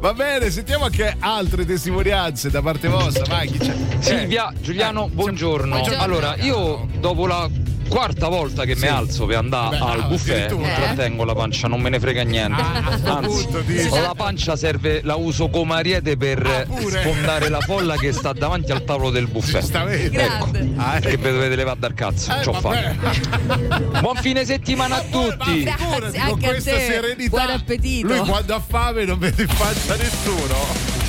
[0.00, 3.24] Va bene, sentiamo anche altre testimonianze da parte vostra.
[3.26, 3.74] Vai, chi c'è?
[3.98, 5.76] Silvia, Giuliano, buongiorno.
[5.76, 6.02] buongiorno.
[6.02, 7.48] Allora, io dopo la
[7.92, 8.80] quarta volta che Sì.
[8.82, 12.22] mi alzo per andare Beh, al buffet, non trattengo la pancia, non me ne frega
[12.22, 12.60] niente.
[12.62, 17.96] Ah, Anzi, punto la pancia serve, la uso come ariete per Ah, sfondare la folla
[17.96, 19.60] che sta davanti al tavolo del buffet.
[19.60, 20.20] Giustamente.
[20.22, 20.50] Ecco.
[20.76, 22.32] Ah, che vi dovete levare dal cazzo.
[22.32, 22.94] Eh, Ci ho vabbè.
[22.98, 24.00] fatto.
[24.00, 25.62] Buon fine settimana a Ma tutti.
[25.62, 26.80] Grazie, con anche a questa te.
[26.86, 27.28] serenità.
[27.44, 28.06] Buon appetito.
[28.08, 31.01] Lui quando ha fame non vede in faccia nessuno.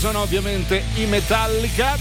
[0.00, 1.96] Sono ovviamente i Metallica.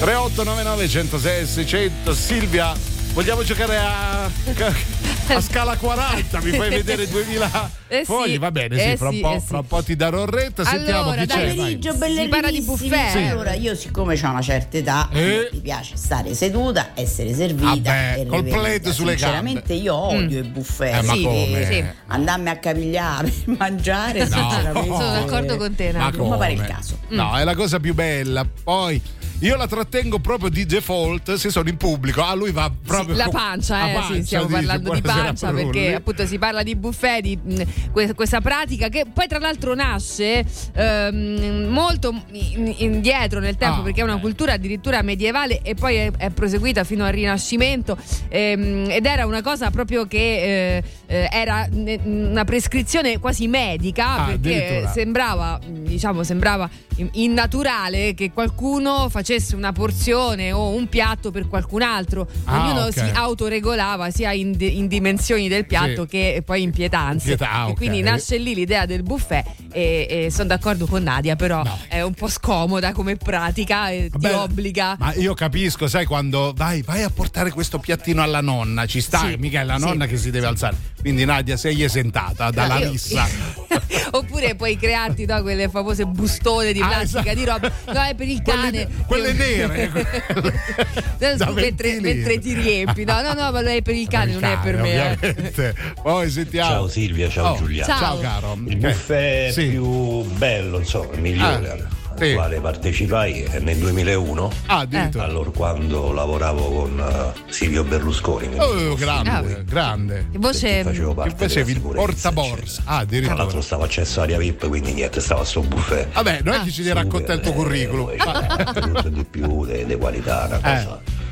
[0.00, 2.72] 3899 106 600 Silvia,
[3.12, 6.40] vogliamo giocare a, a scala 40?
[6.40, 8.38] Mi fai vedere 2000 Eh sì, fogli?
[8.38, 9.46] Va bene, sì, eh fra, sì, un po', eh sì.
[9.46, 10.64] fra un po' ti darò retta.
[10.64, 11.54] Sentiamo Allora, chi dai, c'è.
[11.54, 13.10] pomeriggio Si parla di buffet.
[13.10, 13.18] Sì.
[13.18, 15.48] Allora, io siccome ho una certa età, Eh?
[15.52, 17.68] mi piace stare seduta, essere servita.
[17.92, 20.94] Vabbè, col plate sulle Sinceramente io odio i buffet.
[20.94, 21.66] Eh, ma Sì, come?
[21.68, 21.84] sì.
[22.06, 24.88] Andarmi a capigliare, mangiare, sinceramente.
[24.88, 26.68] Sono d'accordo con te, Ma mi pare il come?
[26.70, 26.97] caso.
[27.08, 28.46] No, è la cosa più bella.
[28.62, 29.00] Poi
[29.40, 32.22] io la trattengo proprio di default se sono in pubblico.
[32.22, 35.00] A lui va proprio la con- pancia, la eh, pancia, sì, stiamo dice, parlando di
[35.00, 35.64] "Buonasera, pancia Prulli".
[35.64, 37.62] perché appunto si parla di buffet, di mh,
[37.92, 43.82] que- questa pratica che poi tra l'altro nasce ehm, molto in- indietro nel tempo Ah,
[43.82, 47.96] perché è una cultura addirittura medievale e poi è, è proseguita fino al Rinascimento
[48.28, 54.24] ehm, ed era una cosa proprio che eh, eh, era una prescrizione quasi medica Ah,
[54.26, 56.68] perché sembrava diciamo sembrava
[57.12, 62.92] innaturale che qualcuno facesse una porzione o un piatto per qualcun altro Ah, ognuno ok.
[62.92, 66.08] si autoregolava sia in, in dimensioni del piatto Sì.
[66.08, 67.76] che poi in pietanze Pietà, ah, e ok.
[67.76, 72.14] quindi nasce lì l'idea del buffet e, e sono d'accordo con Nadia però è un
[72.14, 77.02] po' scomoda come pratica e ti Vabbè, obbliga Ma io capisco, sai, quando vai, vai
[77.02, 79.84] a portare questo piattino alla nonna, ci sta, Sì, mica è la sì.
[79.84, 80.76] nonna che si deve alzare.
[81.00, 83.26] Quindi Nadia, sei esentata dalla No, io- rissa.
[84.10, 88.28] oppure puoi crearti no, quelle famose bustone di Ah, plastica di roba no è per
[88.28, 89.90] il cane Quelle nere.
[91.18, 94.32] Da scusa, mentre, 20 mentre ti riempi no no no ma è per il cane
[94.32, 95.12] non è per me eh.
[95.12, 95.74] Ovviamente.
[96.02, 96.70] Poi sentiamo.
[96.70, 97.84] Ciao Silvia, ciao Oh, Giulia.
[97.84, 97.98] Ciao.
[97.98, 98.58] Ciao caro.
[98.66, 99.68] Il buffet Sì.
[99.68, 101.88] più bello, insomma, il migliore Ah,
[102.18, 102.34] sì.
[102.34, 104.50] quale partecipai è nel 2001.
[104.66, 105.24] Ah, addirittura.
[105.24, 108.48] Allora quando lavoravo con eh, Silvio Berlusconi.
[108.58, 110.26] Oh, grande, ufficio, grande.
[110.30, 112.80] Che voce facevo Che parte della facevi il portaborsa.
[112.82, 113.34] Ah, Tra addirittura.
[113.36, 116.12] l'altro stavo accesso aria VIP, quindi niente, stavo a sto buffet.
[116.12, 116.62] Vabbè, non è Ah.
[116.64, 118.10] che ci devi raccontare il tuo curriculum.
[118.10, 121.26] Eh, di più, di qualità, una Eh.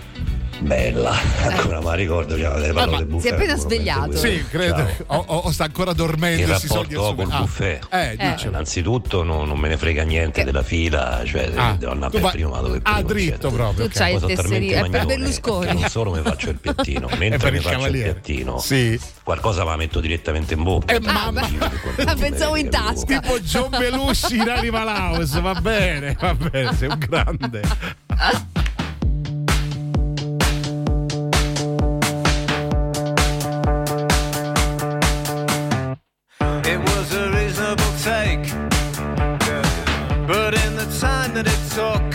[0.61, 1.14] Bella.
[1.42, 3.20] Ancora mi ricordo, cioè, le parlo ma del buffet.
[3.22, 4.16] si è appena svegliato.
[4.16, 4.88] Sì, credo.
[5.07, 6.52] O, o- o sta ancora dormendo.
[6.52, 7.38] Il si rapporto il col ah.
[7.40, 7.86] buffet.
[7.90, 12.12] Eh, Eh, innanzitutto non, non me ne frega niente della fila, cioè Ah, devo andare
[12.12, 13.09] tu per primo, vado per ah, primo.
[13.09, 13.50] dritto eccetera.
[13.62, 17.09] proprio, tu c'hai il tesserino è per Berlusconi che Non solo mi faccio il piattino,
[17.18, 19.00] mentre mi faccio il piattino, Sì.
[19.22, 20.94] qualcosa me la metto direttamente in bocca.
[20.94, 21.42] Eh, mamma.
[21.42, 23.20] che mi pensavo in tasca.
[23.20, 27.61] Tipo John Belushi in Animal House, va bene, va bene, sei un grande.
[41.76, 42.10] took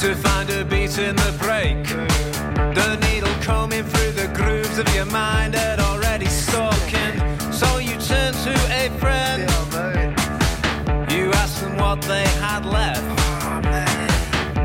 [0.00, 1.84] to find a beat in the break,
[2.74, 7.14] the needle combing through the grooves of your mind had already stuck in.
[7.52, 9.42] So you turn to a friend.
[11.12, 13.04] You ask them what they had left.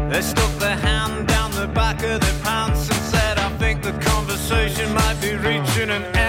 [0.09, 3.91] They stuck their hand down the back of their pants and said, I think the
[4.11, 6.20] conversation might be reaching an end.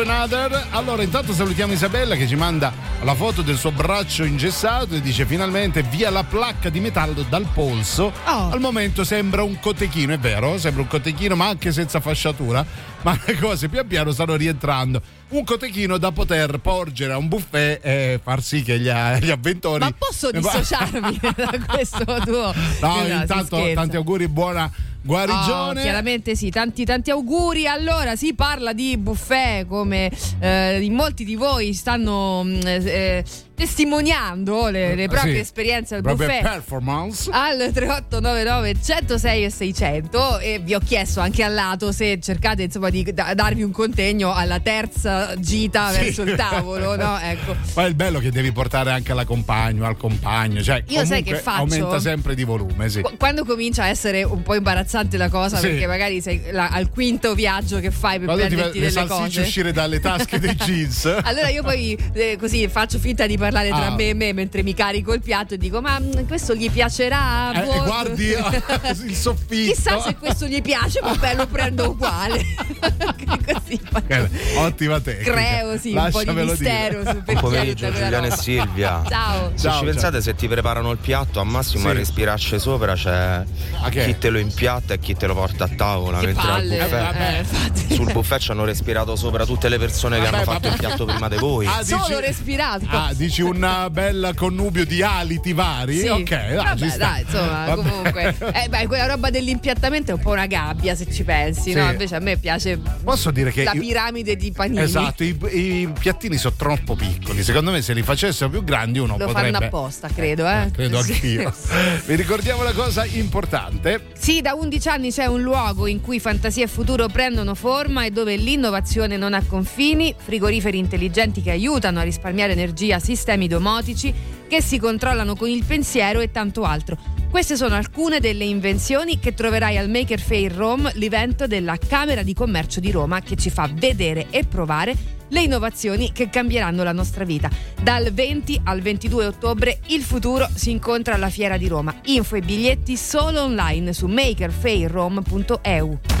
[0.00, 0.68] Another.
[0.70, 2.72] Allora, intanto salutiamo Isabella che ci manda
[3.02, 7.46] la foto del suo braccio ingessato e dice finalmente via la placca di metallo dal
[7.52, 8.12] polso.
[8.24, 8.50] Oh.
[8.50, 10.58] Al momento sembra un cotechino, è vero?
[10.58, 12.64] Sembra un cotechino, ma anche senza fasciatura.
[13.02, 15.00] Ma le cose pian piano stanno rientrando.
[15.30, 19.80] Un cotechino da poter porgere a un buffet e far sì che gli, gli avventori.
[19.80, 22.52] Ma posso dissociarmi da questo tuo?
[22.80, 24.70] No, si intanto tanti auguri, buona
[25.02, 25.80] guarigione.
[25.80, 27.66] Oh, chiaramente sì, tanti tanti auguri.
[27.66, 33.24] Allora si parla di buffet come eh, in molti di voi stanno mm, eh,
[33.60, 36.40] testimoniando le, le proprie Sì, esperienze al buffet.
[36.42, 37.28] performance.
[37.32, 42.88] Al 3899 106 e 600 e vi ho chiesto anche al lato se cercate insomma
[42.90, 46.00] di da- darvi un contegno alla terza gita Sì.
[46.00, 47.18] verso il tavolo, no?
[47.30, 47.54] Ecco.
[47.74, 51.36] Poi il bello che devi portare anche la compagno, al compagno, cioè Io sai che
[51.36, 51.58] faccio?
[51.60, 53.02] aumenta sempre di volume, sì.
[53.02, 55.68] Qu- Quando comincia a essere un po' imbarazzante la cosa, Sì.
[55.68, 59.06] perché magari sei la- al quinto viaggio che fai per Quando ti prenderti le delle
[59.06, 59.40] cose.
[59.42, 61.04] uscire dalle tasche dei jeans.
[61.22, 63.90] Allora io poi eh, così faccio finta di parlare tra Ah.
[63.94, 67.52] me e me mentre mi carico il piatto e dico ma mm, questo gli piacerà?
[67.52, 67.82] Eh, Boh.
[67.84, 68.28] guardi
[69.06, 69.72] il soffitto.
[69.72, 72.44] Chissà se questo gli piace, vabbè lo prendo uguale.
[73.46, 75.32] così Eh, Ottima tecnica.
[75.32, 78.30] creo sì, un po' di Lasciamelo mistero Buon pomeriggio Giuliano e.
[78.30, 79.02] Silvia.
[79.08, 79.52] Ciao.
[79.54, 79.82] Se Ciao, ci ciao.
[79.84, 81.88] pensate, se ti preparano il piatto, al massimo Sì.
[81.90, 83.42] a respirarci sopra c'è
[83.90, 84.04] che?
[84.06, 86.18] chi te lo impiatta e chi te lo porta a tavola.
[86.18, 86.78] Che mentre al palle.
[86.78, 87.94] buffet, Eh, infatti.
[87.94, 90.72] sul buffet ci hanno respirato sopra tutte le persone che Vabbè, hanno fatto vabbè.
[90.74, 91.66] il piatto prima di voi.
[91.66, 92.84] Ah, dici- Solo respirato.
[92.88, 95.98] Ah, dici un bel connubio di aliti vari?
[95.98, 96.08] Sì.
[96.08, 97.74] Ok, dai, Vabbè, dai, insomma, Vabbè.
[97.74, 98.36] comunque.
[98.52, 101.74] Eh, beh, quella roba dell'impiattamento è un po' una gabbia, se ci pensi, Sì.
[101.74, 101.90] no?
[101.90, 104.80] Invece a me piace Posso dire che la piramide di panini.
[104.80, 107.42] Esatto, i, i piattini sono troppo piccoli.
[107.42, 110.70] Secondo me se li facessero più grandi uno Lo potrebbe fanno apposta, credo, eh.
[110.72, 111.12] Credo Sì.
[111.12, 111.54] anch'io.
[112.06, 114.06] Vi ricordiamo una cosa importante.
[114.18, 118.10] Sì, da 11 anni c'è un luogo in cui fantasia e futuro prendono forma e
[118.10, 124.14] dove l'innovazione non ha confini, frigoriferi intelligenti che aiutano a risparmiare energia, sistemi domotici
[124.48, 126.96] che si controllano con il pensiero e tanto altro.
[127.30, 132.32] Queste sono alcune delle invenzioni che troverai al Maker Fair Rome, l'evento della Camera di
[132.32, 134.96] Commercio di Roma che ci fa vedere e provare
[135.28, 137.50] le innovazioni che cambieranno la nostra vita.
[137.80, 141.94] Dal 20 al 22 ottobre il futuro si incontra alla Fiera di Roma.
[142.06, 146.19] Info e biglietti solo online su makerfairrome.eu.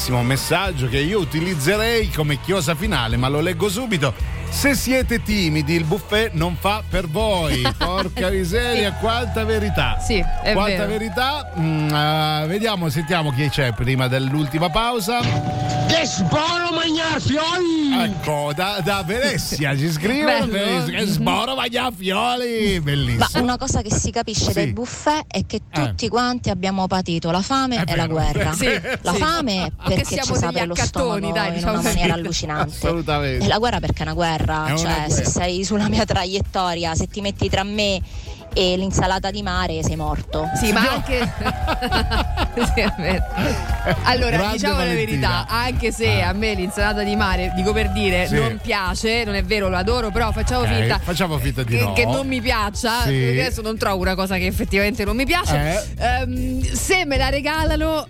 [0.00, 4.14] bellissimo messaggio che io utilizzerei come chiosa finale, ma lo leggo subito.
[4.48, 7.62] Se siete timidi, il buffet non fa per voi.
[7.76, 9.98] Porca miseria, quanta verità.
[10.00, 10.98] Sì, è quanta vero.
[10.98, 11.52] verità.
[11.58, 15.59] Mm, eh, vediamo, sentiamo chi c'è prima dell'ultima pausa.
[15.90, 18.10] Che sboro mangiar fiori!
[18.10, 20.84] Ecco, da, da Venezia ci scrivono Bello.
[20.84, 22.80] che sboro mangiafioli.
[22.80, 23.26] Bellissimo.
[23.32, 27.42] Ma una cosa che si capisce dai buffet è che tutti quanti abbiamo patito la
[27.42, 28.52] fame e la guerra.
[28.60, 28.66] Sì,
[29.02, 29.18] la sì.
[29.18, 31.94] fame che perché ci apre lo stomaco dai, in diciamo una così.
[31.94, 32.74] maniera allucinante.
[32.74, 33.44] Assolutamente.
[33.44, 35.30] E la guerra perché è una guerra, È una cioè se guerra.
[35.30, 38.00] sei sulla mia traiettoria, se ti metti tra me
[38.52, 40.48] e l'insalata di mare sei morto.
[40.56, 41.32] Sì, ma anche.
[44.04, 45.28] Allora, Grande diciamo la Valentina.
[45.28, 48.34] verità, anche se a me l'insalata di mare, dico per dire, Sì.
[48.34, 50.98] non piace, non è vero, lo adoro, però facciamo Ok, finta.
[50.98, 51.92] facciamo finta di che, no.
[51.92, 53.10] che non mi piaccia, Sì.
[53.12, 55.86] perché adesso non trovo una cosa che effettivamente non mi piace.
[55.98, 58.06] Ehm, se me la regalano,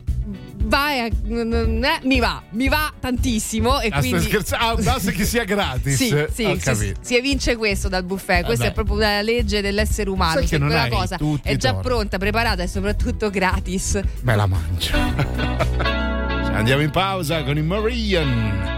[0.62, 3.80] vai, a- eh, mi va, mi va tantissimo.
[3.80, 4.20] E Ah, quindi.
[4.24, 4.80] scherzando?
[4.80, 5.96] Ah, basta che sia gratis.
[5.96, 7.00] Sì, sì, capito.
[7.02, 8.44] si evince questo dal buffet.
[8.44, 8.70] Questa Vabbè.
[8.70, 10.38] è proprio una legge dell'essere umano.
[10.40, 11.84] Sai che quella cosa è già torni.
[11.84, 14.00] pronta, preparata e soprattutto gratis.
[14.22, 14.92] Me la mangio.
[16.52, 18.69] Andiamo in pausa con i Marian.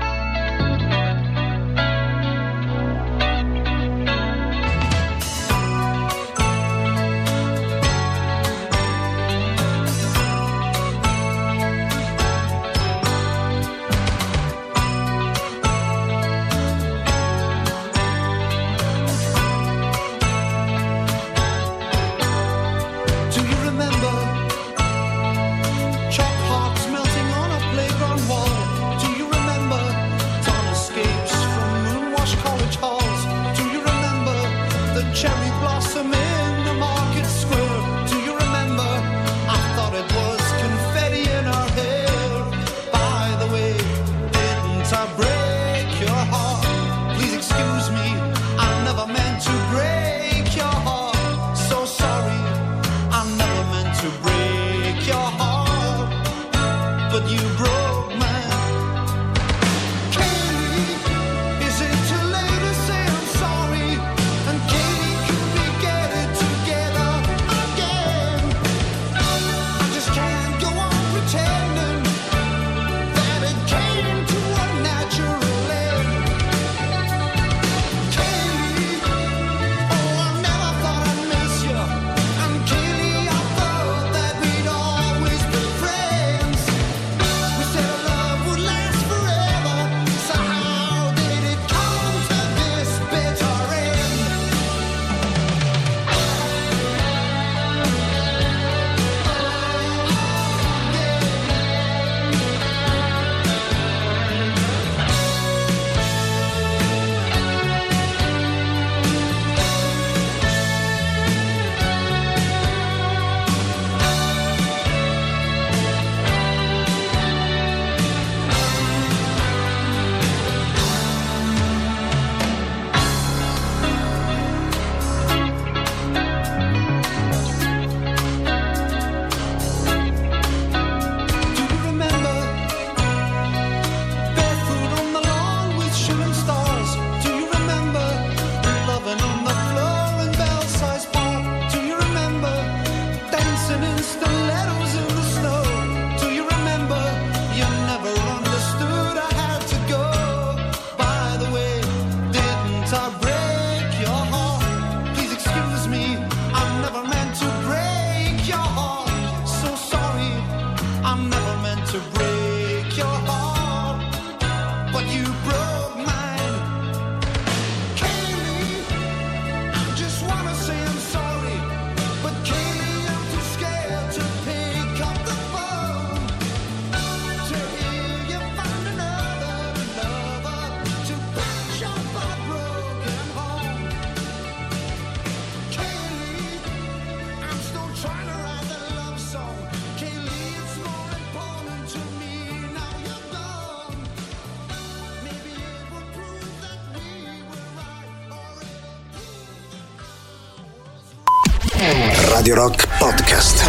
[202.52, 203.66] Radio Rock Podcast.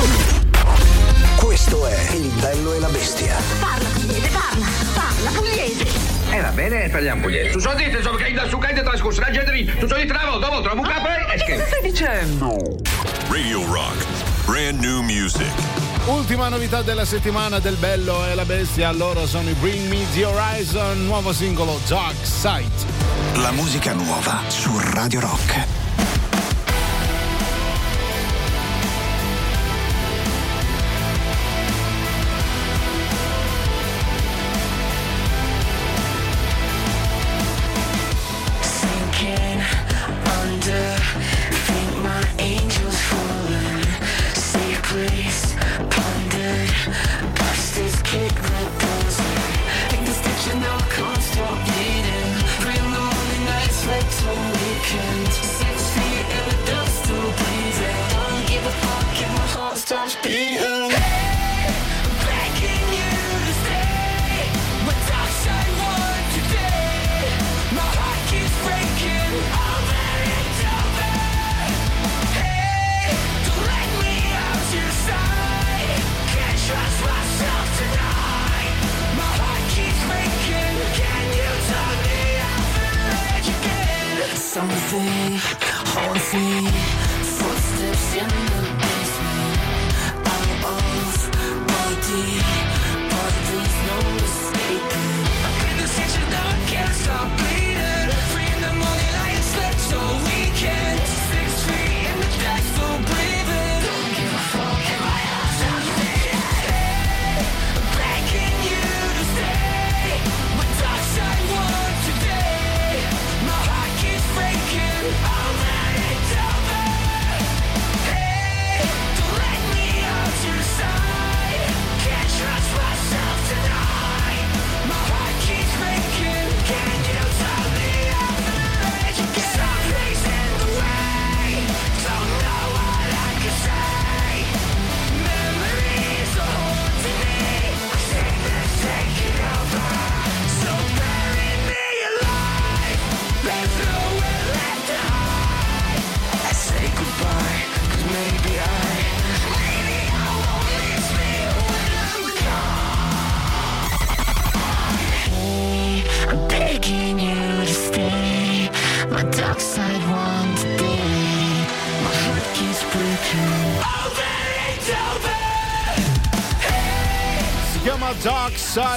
[1.37, 3.37] Questo è Il bello e la bestia.
[3.61, 5.85] Parla pugliese, parla, parla pugliese.
[6.29, 7.51] Eh va bene, parliamo pugliese.
[7.51, 9.65] Tu so dite, so che da su che trascorso la gente lì.
[9.65, 12.57] Tu so di travo, dopo trovo un capo e Che stai dicendo?
[13.29, 14.05] Radio Rock.
[14.45, 15.47] Brand new music.
[16.07, 20.25] Ultima novità della settimana del Bello e la Bestia, loro sono i Bring Me the
[20.25, 22.85] Horizon, nuovo singolo Dark Sight.
[23.35, 25.82] La musica nuova su Radio Rock.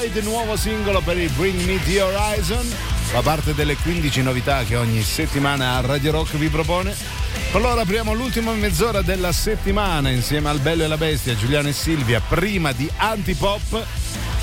[0.07, 2.65] Side, nuovo singolo per il Bring Me the Horizon.
[2.65, 6.95] Fa parte delle 15 novità che ogni settimana Radio Rock vi propone.
[7.53, 12.21] Allora apriamo l'ultima mezz'ora della settimana insieme al Bello e la Bestia, Giuliano e Silvia,
[12.21, 13.85] prima di Antipop.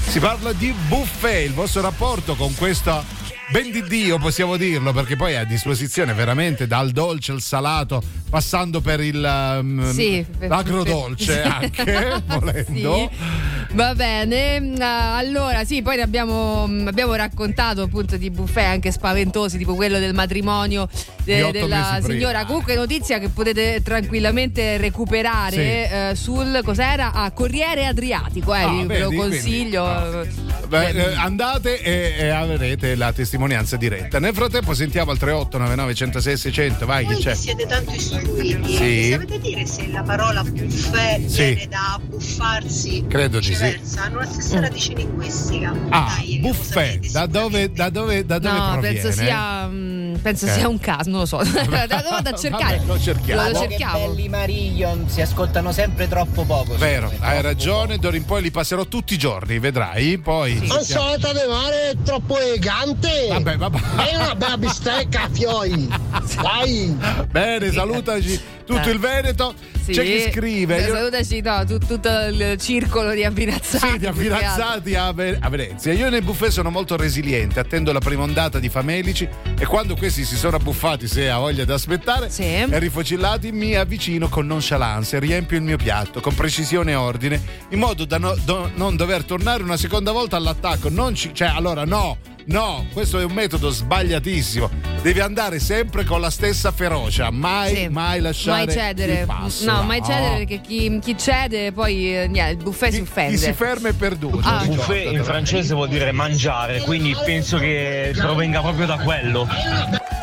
[0.07, 3.03] Si parla di buffet, il vostro rapporto con questo
[3.49, 8.01] ben di Dio, possiamo dirlo, perché poi è a disposizione veramente dal dolce al salato,
[8.29, 12.95] passando per il um, Sì, per- agrodolce per- anche, volendo.
[12.95, 13.52] Sì.
[13.73, 18.91] Va bene, mm, allora sì, poi ne abbiamo, mm, abbiamo raccontato appunto di buffet anche
[18.91, 20.87] spaventosi, tipo quello del matrimonio
[21.23, 22.13] de- della mesi prima.
[22.19, 22.45] signora.
[22.45, 25.59] Comunque notizia che potete tranquillamente recuperare Sì.
[25.59, 30.21] eh, sul cos'era a Corriere Adriatico, eh, Ah, vi- ve lo vedi, consiglio.
[30.21, 30.27] eh,
[30.67, 34.19] Beh, eh, andate e, e avrete la testimonianza diretta.
[34.19, 37.29] Nel frattempo sentiamo al 38 99 106 600, vai chi Voi c'è?
[37.31, 39.09] che siete tanto istruiti, Sì.
[39.11, 41.43] sapete dire se la parola buffet Sì.
[41.43, 43.61] viene da buffarsi Credo di sì.
[43.71, 44.01] Viceversa?
[44.03, 45.73] Hanno la stessa radice linguistica.
[45.89, 48.99] Ah, Dai, buffet, da dove, da dove, da dove No, proviene?
[48.99, 50.49] penso sia, mm, penso Eh.
[50.49, 51.37] sia un caso, non lo so.
[51.43, 52.77] Vado a cercare.
[52.77, 53.41] Vabbè, lo cerchiamo.
[53.49, 53.97] Lo Che cerchiamo.
[54.07, 56.75] belli Mariglion si ascoltano sempre troppo poco.
[56.77, 60.17] Vero, me, hai ragione, d'ora in poi li passerò tutti i giorni, vedrai.
[60.17, 60.59] Poi.
[60.67, 63.27] Non solita di mare è troppo elegante.
[63.29, 63.79] Vabbè, vabbè.
[64.09, 65.87] È una bella bistecca, fioi.
[66.41, 66.97] Dai.
[67.29, 69.53] Bene, salutaci tutto il Veneto.
[69.83, 69.91] Sì.
[69.91, 70.79] C'è chi scrive.
[70.81, 73.87] Io- Salutaci no, tu- tutto il circolo di abbinazzati.
[73.91, 75.91] Sì, di avvirazzati a, Ve- a Venezia.
[75.93, 79.27] Io nei buffet sono molto resiliente, attendo la prima ondata di famelici
[79.59, 82.29] e quando questi si sono abbuffati, se ha voglia di aspettare,
[82.75, 87.79] e rifocillati, mi avvicino con nonchalance riempio il mio piatto con precisione e ordine, in
[87.79, 90.89] modo da no- do- non dover tornare una seconda volta all'attacco.
[90.89, 92.17] Non ci- cioè, allora, no.
[92.45, 94.69] No, questo è un metodo sbagliatissimo.
[95.01, 97.87] Devi andare sempre con la stessa ferocia, mai, Sì.
[97.89, 99.19] mai lasciare Mai cedere.
[99.21, 99.71] il passo.
[99.71, 103.31] No, mai cedere perché chi, chi cede poi eh, niente, il buffet si offende.
[103.31, 104.39] Chi si ferma è perduto.
[104.47, 104.63] Ah.
[104.65, 109.47] Buffet in francese vuol dire mangiare, quindi penso che provenga proprio da quello.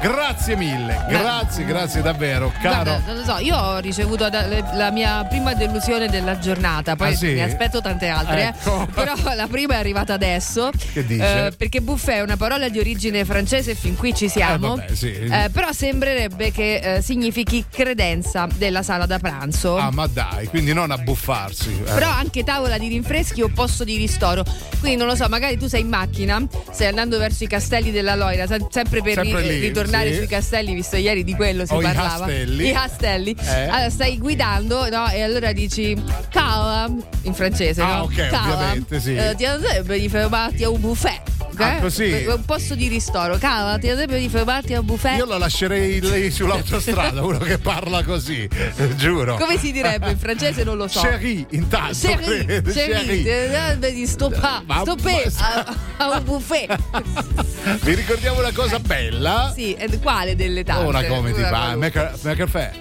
[0.01, 2.83] Grazie mille, grazie, grazie davvero, caro.
[2.85, 7.17] Guarda, non lo so, io ho ricevuto la mia prima delusione della giornata, poi Ah,
[7.17, 7.35] sì?
[7.35, 8.47] ne aspetto tante altre, eh.
[8.47, 8.87] Ecco.
[8.95, 10.71] però la prima è arrivata adesso.
[10.93, 11.47] Che dice?
[11.47, 14.75] Eh, perché buffet è una parola di origine francese fin qui ci siamo.
[14.75, 15.11] Eh, vabbè, sì.
[15.13, 19.77] Eh, però sembrerebbe che eh, significhi credenza della sala da pranzo.
[19.77, 21.83] Ah, ma dai, quindi non abbuffarsi.
[21.85, 24.45] Però anche tavola di rinfreschi o posto di ristoro.
[24.81, 28.15] Quindi non lo so, magari tu sei in macchina, stai andando verso i castelli della
[28.15, 30.17] Loira, se- sempre per Sempre ri- lì, ritornare sì.
[30.19, 32.09] sui castelli, visto ieri di quello si O i parlava.
[32.27, 32.69] castelli.
[32.69, 33.37] I castelli.
[33.41, 33.69] Eh.
[33.69, 35.09] Allora stai guidando, no?
[35.09, 35.97] E allora dici
[36.31, 36.89] cava
[37.23, 38.03] in francese, Ah, no?
[38.05, 39.15] ok, Cava, ovviamente, sì.
[39.15, 41.21] eh, ti andrebbe di fermarti a un buffet.
[41.39, 41.61] ok?
[41.61, 42.25] Ah, così?
[42.27, 43.37] Un posto di ristoro.
[43.39, 45.17] Cava, ti andrebbe di fermarti a un buffet.
[45.19, 49.37] Io lo lascerei lì sull'autostrada, uno che parla così, eh, giuro.
[49.37, 50.65] Come si direbbe in francese?
[50.65, 51.01] Non lo so.
[51.01, 51.97] Chérie, intanto.
[51.99, 56.79] Chérie, chérie, ti andrebbe di stoppare a, a un buffet.
[57.83, 59.53] Vi ricordiamo una cosa bella.
[59.55, 60.85] Sì, e quale delle tante?
[60.85, 61.77] Ora come ti Una.
[61.77, 62.73] Ma che Macaffè.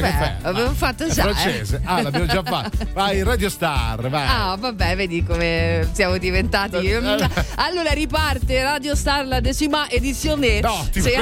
[0.00, 0.32] fai?
[0.42, 1.28] Abbiamo fatto già.
[1.28, 1.32] eh.
[1.32, 1.80] francese.
[1.84, 2.78] Ah, l'abbiamo già fatto.
[2.92, 4.26] Vai, Radio Star, vai.
[4.28, 6.92] Ah, vabbè, vedi come siamo diventati.
[7.56, 10.60] Allora riparte Radio Star la decima edizione.
[10.60, 11.18] No, ti Se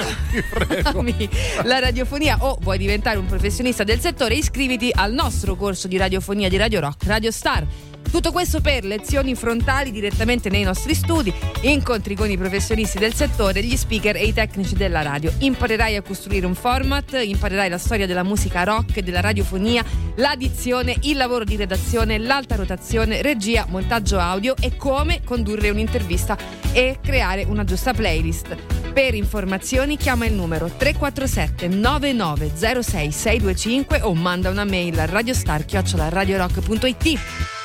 [0.50, 1.28] prego, ami
[1.64, 6.48] la radiofonia o vuoi diventare un professionista del settore, iscriviti al nostro corso di radiofonia
[6.48, 7.64] di Radio Rock, Radio Star.
[8.10, 13.62] Tutto questo per lezioni frontali direttamente nei nostri studi, incontri con i professionisti del settore,
[13.62, 15.32] gli speaker e i tecnici della radio.
[15.38, 19.84] Imparerai a costruire un format, imparerai la storia della musica rock della radiofonia,
[20.16, 26.36] la dizione, il lavoro di redazione, l'alta rotazione, regia, montaggio audio e come condurre un'intervista
[26.72, 28.56] e creare una giusta playlist.
[28.92, 37.58] Per informazioni chiama il numero 347 9906 625 o manda una mail a radiostar@radiorock.it.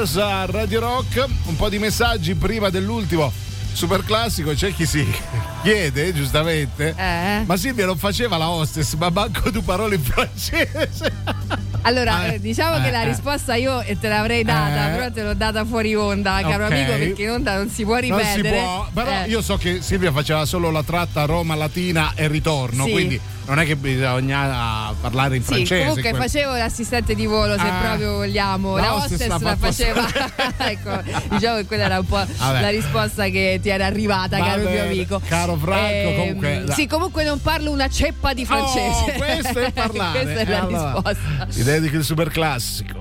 [0.00, 1.26] Preachers a Radio Rock.
[1.44, 3.30] Un po' di messaggi prima dell'ultimo
[3.74, 4.54] super classico.
[4.54, 5.06] C'è chi si
[5.62, 6.94] chiede, giustamente.
[6.96, 7.42] Eh.
[7.44, 11.12] Ma Silvia non faceva la hostess, ma manco tu parole in francese.
[11.82, 13.06] Allora, Eh, eh, diciamo eh, che la eh.
[13.06, 14.94] risposta io te l'avrei data, Eh.
[14.96, 16.72] però te l'ho data fuori onda, caro Ok.
[16.72, 18.34] amico, perché in onda non si può Non ripetere.
[18.34, 19.28] si può, però Eh.
[19.30, 22.90] io so che Silvia faceva solo la tratta Roma Latina e ritorno, Sì.
[22.90, 25.80] quindi non è che bisogna parlare in Sì, francese.
[25.86, 27.80] comunque quel- facevo l'assistente di volo se Ah.
[27.80, 28.76] proprio vogliamo.
[28.76, 30.06] La La hostess hostess la la fa faceva.
[30.70, 31.02] ecco,
[31.34, 32.60] diciamo che quella era un po' Vabbè.
[32.60, 35.20] la risposta che ti era arrivata, Va caro mio amico.
[35.26, 36.74] caro Franco, Ehm, comunque, dai.
[36.74, 39.12] Sì, comunque non parlo una ceppa di francese.
[39.12, 40.22] Oh, questo è parlare.
[40.22, 41.46] Questa è Eh, la allora, risposta.
[41.50, 42.98] Ti dedichi il super classico.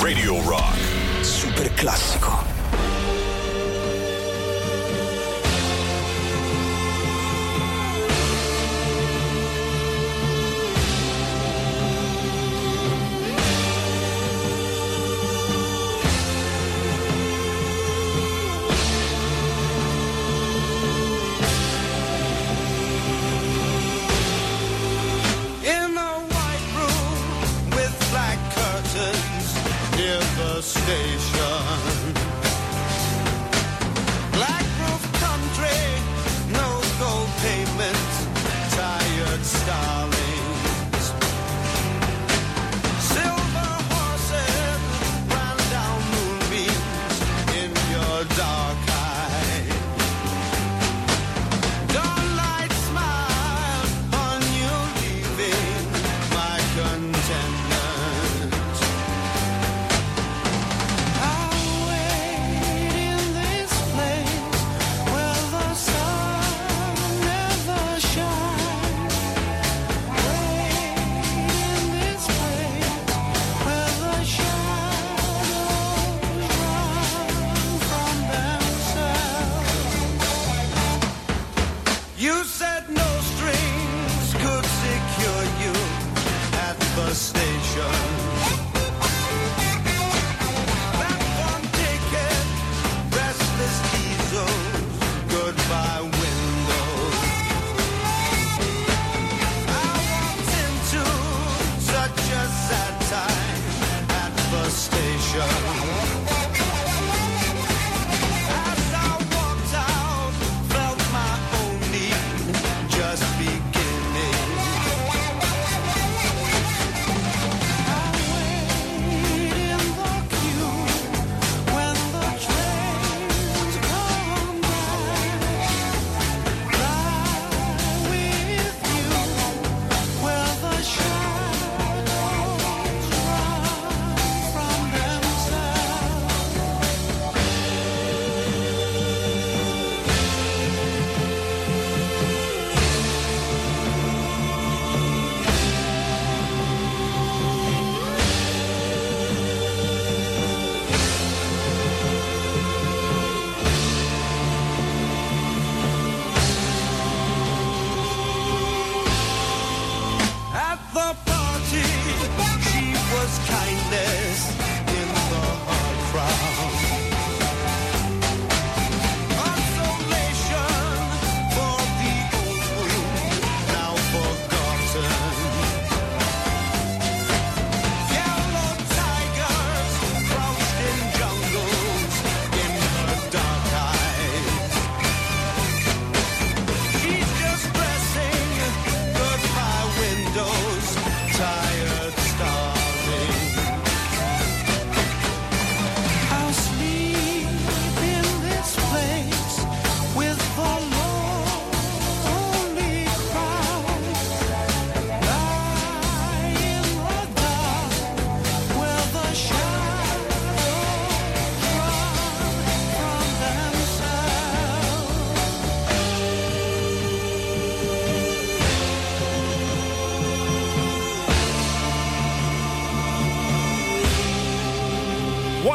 [0.00, 0.74] Radio Rock.
[1.20, 2.55] Super classico.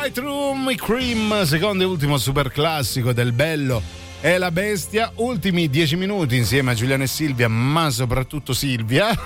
[0.02, 5.12] White Room Cream, secondo e ultimo super classico del bello e la bestia.
[5.16, 9.10] Ultimi dieci minuti insieme a Giuliano e Silvia, ma soprattutto Silvia.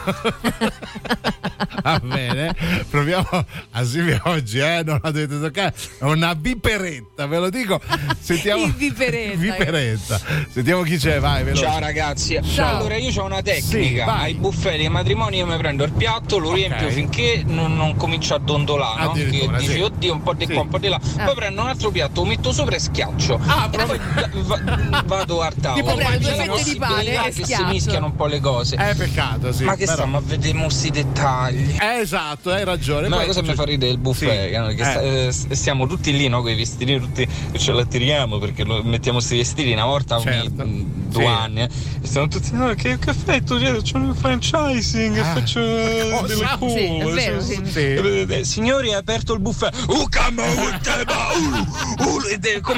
[1.84, 2.56] Va bene,
[2.90, 3.28] proviamo
[3.72, 4.82] a Silvia oggi, eh?
[4.84, 5.74] non la dovete toccare.
[6.00, 7.80] È una viperetta, ve lo dico.
[8.20, 8.66] Sentiamo.
[8.76, 9.38] Viperetta.
[9.38, 10.20] Viperetta.
[10.50, 11.64] Sentiamo chi c'è, vai, veloce.
[11.64, 12.78] Ciao ragazzi, Ciao.
[12.78, 14.24] allora io ho una Sì, tecnica, vai.
[14.24, 18.36] ai buffet dei matrimoni io mi prendo il piatto, lo riempio finché non, non comincia
[18.36, 19.12] a dondolare, no?
[19.12, 19.80] che dici sì.
[19.82, 20.54] oddio un po' di Sì.
[20.54, 21.26] qua, un po' di là, Ah.
[21.26, 24.00] poi prendo un altro piatto, lo metto sopra e schiaccio Ah, e poi
[24.44, 24.62] va-
[25.06, 25.84] vado al tavolo.
[25.84, 28.76] Tipo prendo due fette di pane e che si mischiano un po' le cose.
[28.76, 29.64] Eh, peccato, sì.
[29.64, 31.76] Ma che però- stiamo a vedere questi dettagli?
[31.80, 33.08] Eh, esatto, hai ragione.
[33.08, 34.58] No, Poi- la cosa mi fa ridere il buffet, Sì.
[34.58, 34.68] no?
[34.68, 34.86] che Eh.
[34.86, 36.42] sta- eh, s- stiamo tutti lì, no?
[36.42, 40.62] Con i vestiti tutti, ce la tiriamo perché lo- mettiamo questi vestiti una volta Certo.
[40.62, 41.32] ogni due Sì.
[41.32, 41.62] anni.
[41.62, 41.70] eh,
[42.02, 45.24] E stiamo tutti, no, che, che effetto, faccio un franchising, Ah.
[45.34, 46.28] faccio eh, Cosa?
[46.28, 46.98] delle Sì, cose.
[46.98, 47.62] è vero, sì.
[47.66, 47.80] Sì.
[47.80, 49.74] Eh, eh, Signori, è aperto il buffet.
[49.88, 52.22] Uh, come, uh, uh,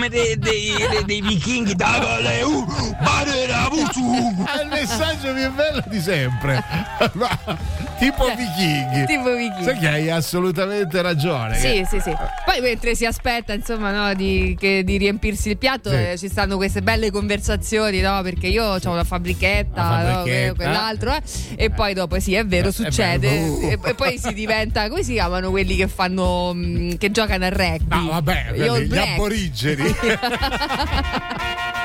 [0.10, 1.74] dei, dei, dei- dei vichinghi.
[1.76, 1.78] È
[4.62, 6.64] il messaggio più bello di sempre.
[8.00, 9.06] Tipo vichinghi.
[9.08, 9.64] Tipo vichinghi.
[9.64, 11.56] Sai che hai assolutamente ragione.
[11.58, 12.14] Sì, che- sì, sì.
[12.46, 15.96] Poi mentre si aspetta, insomma, no, di, che- di riempirsi il piatto, Sì.
[15.96, 18.22] eh, ci stanno queste belle conversazioni, no?
[18.28, 20.54] Perché io ho una fabbrichetta, La no, fabbrichetta.
[20.54, 21.22] que- quell'altro, eh,
[21.56, 23.30] e poi dopo sì, è vero, Eh, è succede.
[23.30, 23.60] vero.
[23.60, 27.50] E, e poi si diventa, come si chiamano quelli che fanno, mh, che giocano a
[27.50, 27.96] rugby?
[27.96, 29.84] No, vabbè, Gli aborigeni.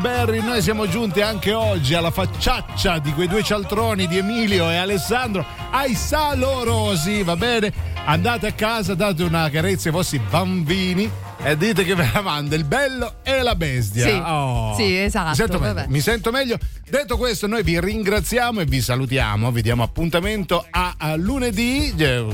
[0.00, 4.76] Berry, noi siamo giunti anche oggi alla facciaccia di quei due cialtroni di Emilio e
[4.76, 7.70] Alessandro ai salorosi, va bene?
[8.06, 11.08] Andate a casa, date una carezza ai vostri bambini
[11.42, 14.06] e dite che ve la manda il bello e la bestia.
[14.06, 14.74] Sì, Oh.
[14.74, 16.58] sì, esatto, Mi sento, meglio, mi sento meglio.
[16.88, 19.52] Detto questo, noi vi ringraziamo e vi salutiamo.
[19.52, 21.92] Vi diamo appuntamento a, a lunedì.
[21.96, 22.24] Eh,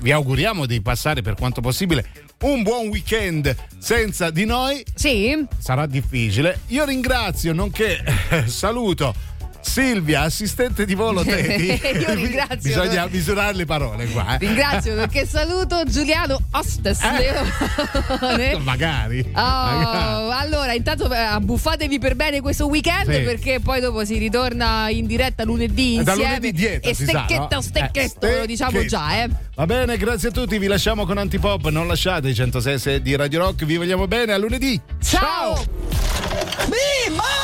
[0.00, 2.06] Vi auguriamo di passare per quanto possibile
[2.42, 3.54] un buon weekend
[3.90, 4.84] senza di noi.
[4.94, 5.44] Sì.
[5.58, 6.60] Sarà difficile.
[6.68, 9.12] Io ringrazio, nonché eh, saluto
[9.62, 11.66] Silvia, assistente di volo Teti.
[11.98, 12.56] Io ringrazio.
[12.60, 14.34] Bisogna misurare le parole qua.
[14.34, 14.38] eh.
[14.38, 18.58] Ringrazio perché saluto Giuliano Ostes Leone.
[18.64, 19.20] Magari.
[19.28, 20.32] Oh, Magari.
[20.32, 23.20] allora, intanto eh, abbuffatevi per bene questo weekend Sì.
[23.22, 26.36] perché poi dopo si ritorna in diretta lunedì Da insieme.
[26.36, 27.60] lunedì dietro, e sa, stecchetto, no?
[27.60, 29.28] stecchetto, Eh, lo diciamo già, eh.
[29.54, 30.58] Va bene, grazie a tutti.
[30.58, 31.68] Vi lasciamo con Antipop.
[31.68, 33.64] Non lasciate i 106 di Radio Rock.
[33.66, 34.32] Vi vogliamo bene.
[34.32, 34.80] A lunedì.
[35.02, 35.52] Ciao!
[35.52, 37.39] Basta!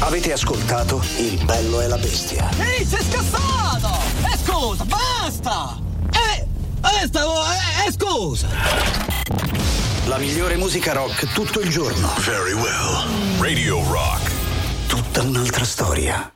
[0.00, 2.48] Avete ascoltato Il bello e la bestia.
[2.58, 3.88] Ehi, sei scassato!
[4.30, 5.78] Eh, scusa, basta!
[6.12, 6.46] Eh,
[7.02, 8.48] eh, stavo, eh, eh, scusa!
[10.04, 12.08] La migliore musica rock tutto il giorno.
[12.18, 13.40] Very well.
[13.40, 14.30] Radio Rock.
[14.86, 16.30] Tutta un'altra storia.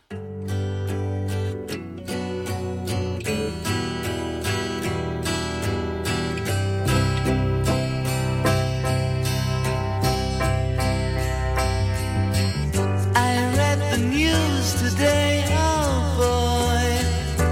[14.72, 17.46] News today, oh boy,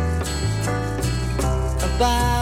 [1.96, 2.37] about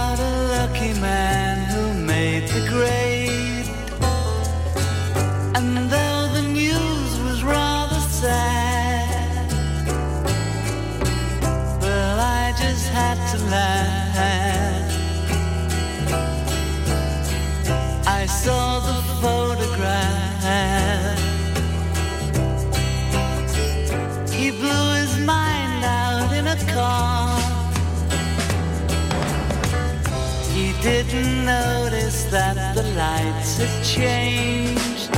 [30.87, 35.11] didn't notice that the lights had changed.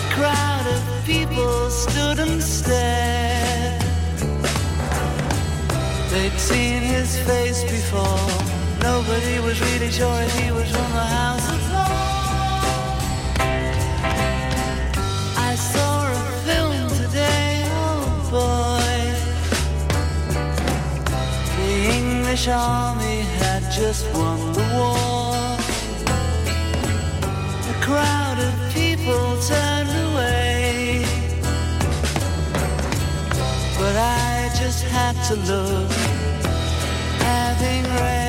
[0.00, 3.82] A crowd of people stood and stared.
[6.10, 8.28] They'd seen his face before.
[8.90, 11.60] Nobody was really sure if he was from the house of
[15.50, 18.94] I saw a film today, oh boy.
[21.56, 23.03] The English army
[23.74, 25.34] just won the war.
[27.72, 31.04] A crowd of people turned away.
[33.76, 35.90] But I just had to look,
[37.18, 38.23] having read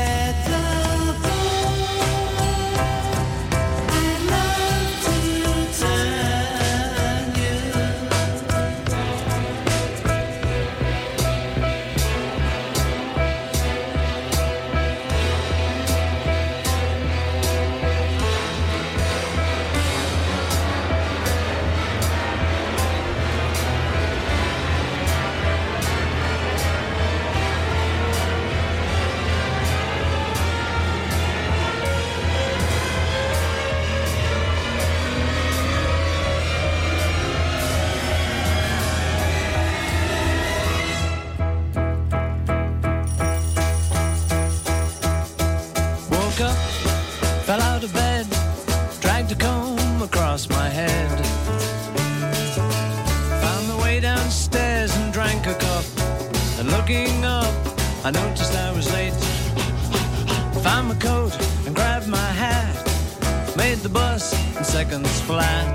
[65.26, 65.74] fly.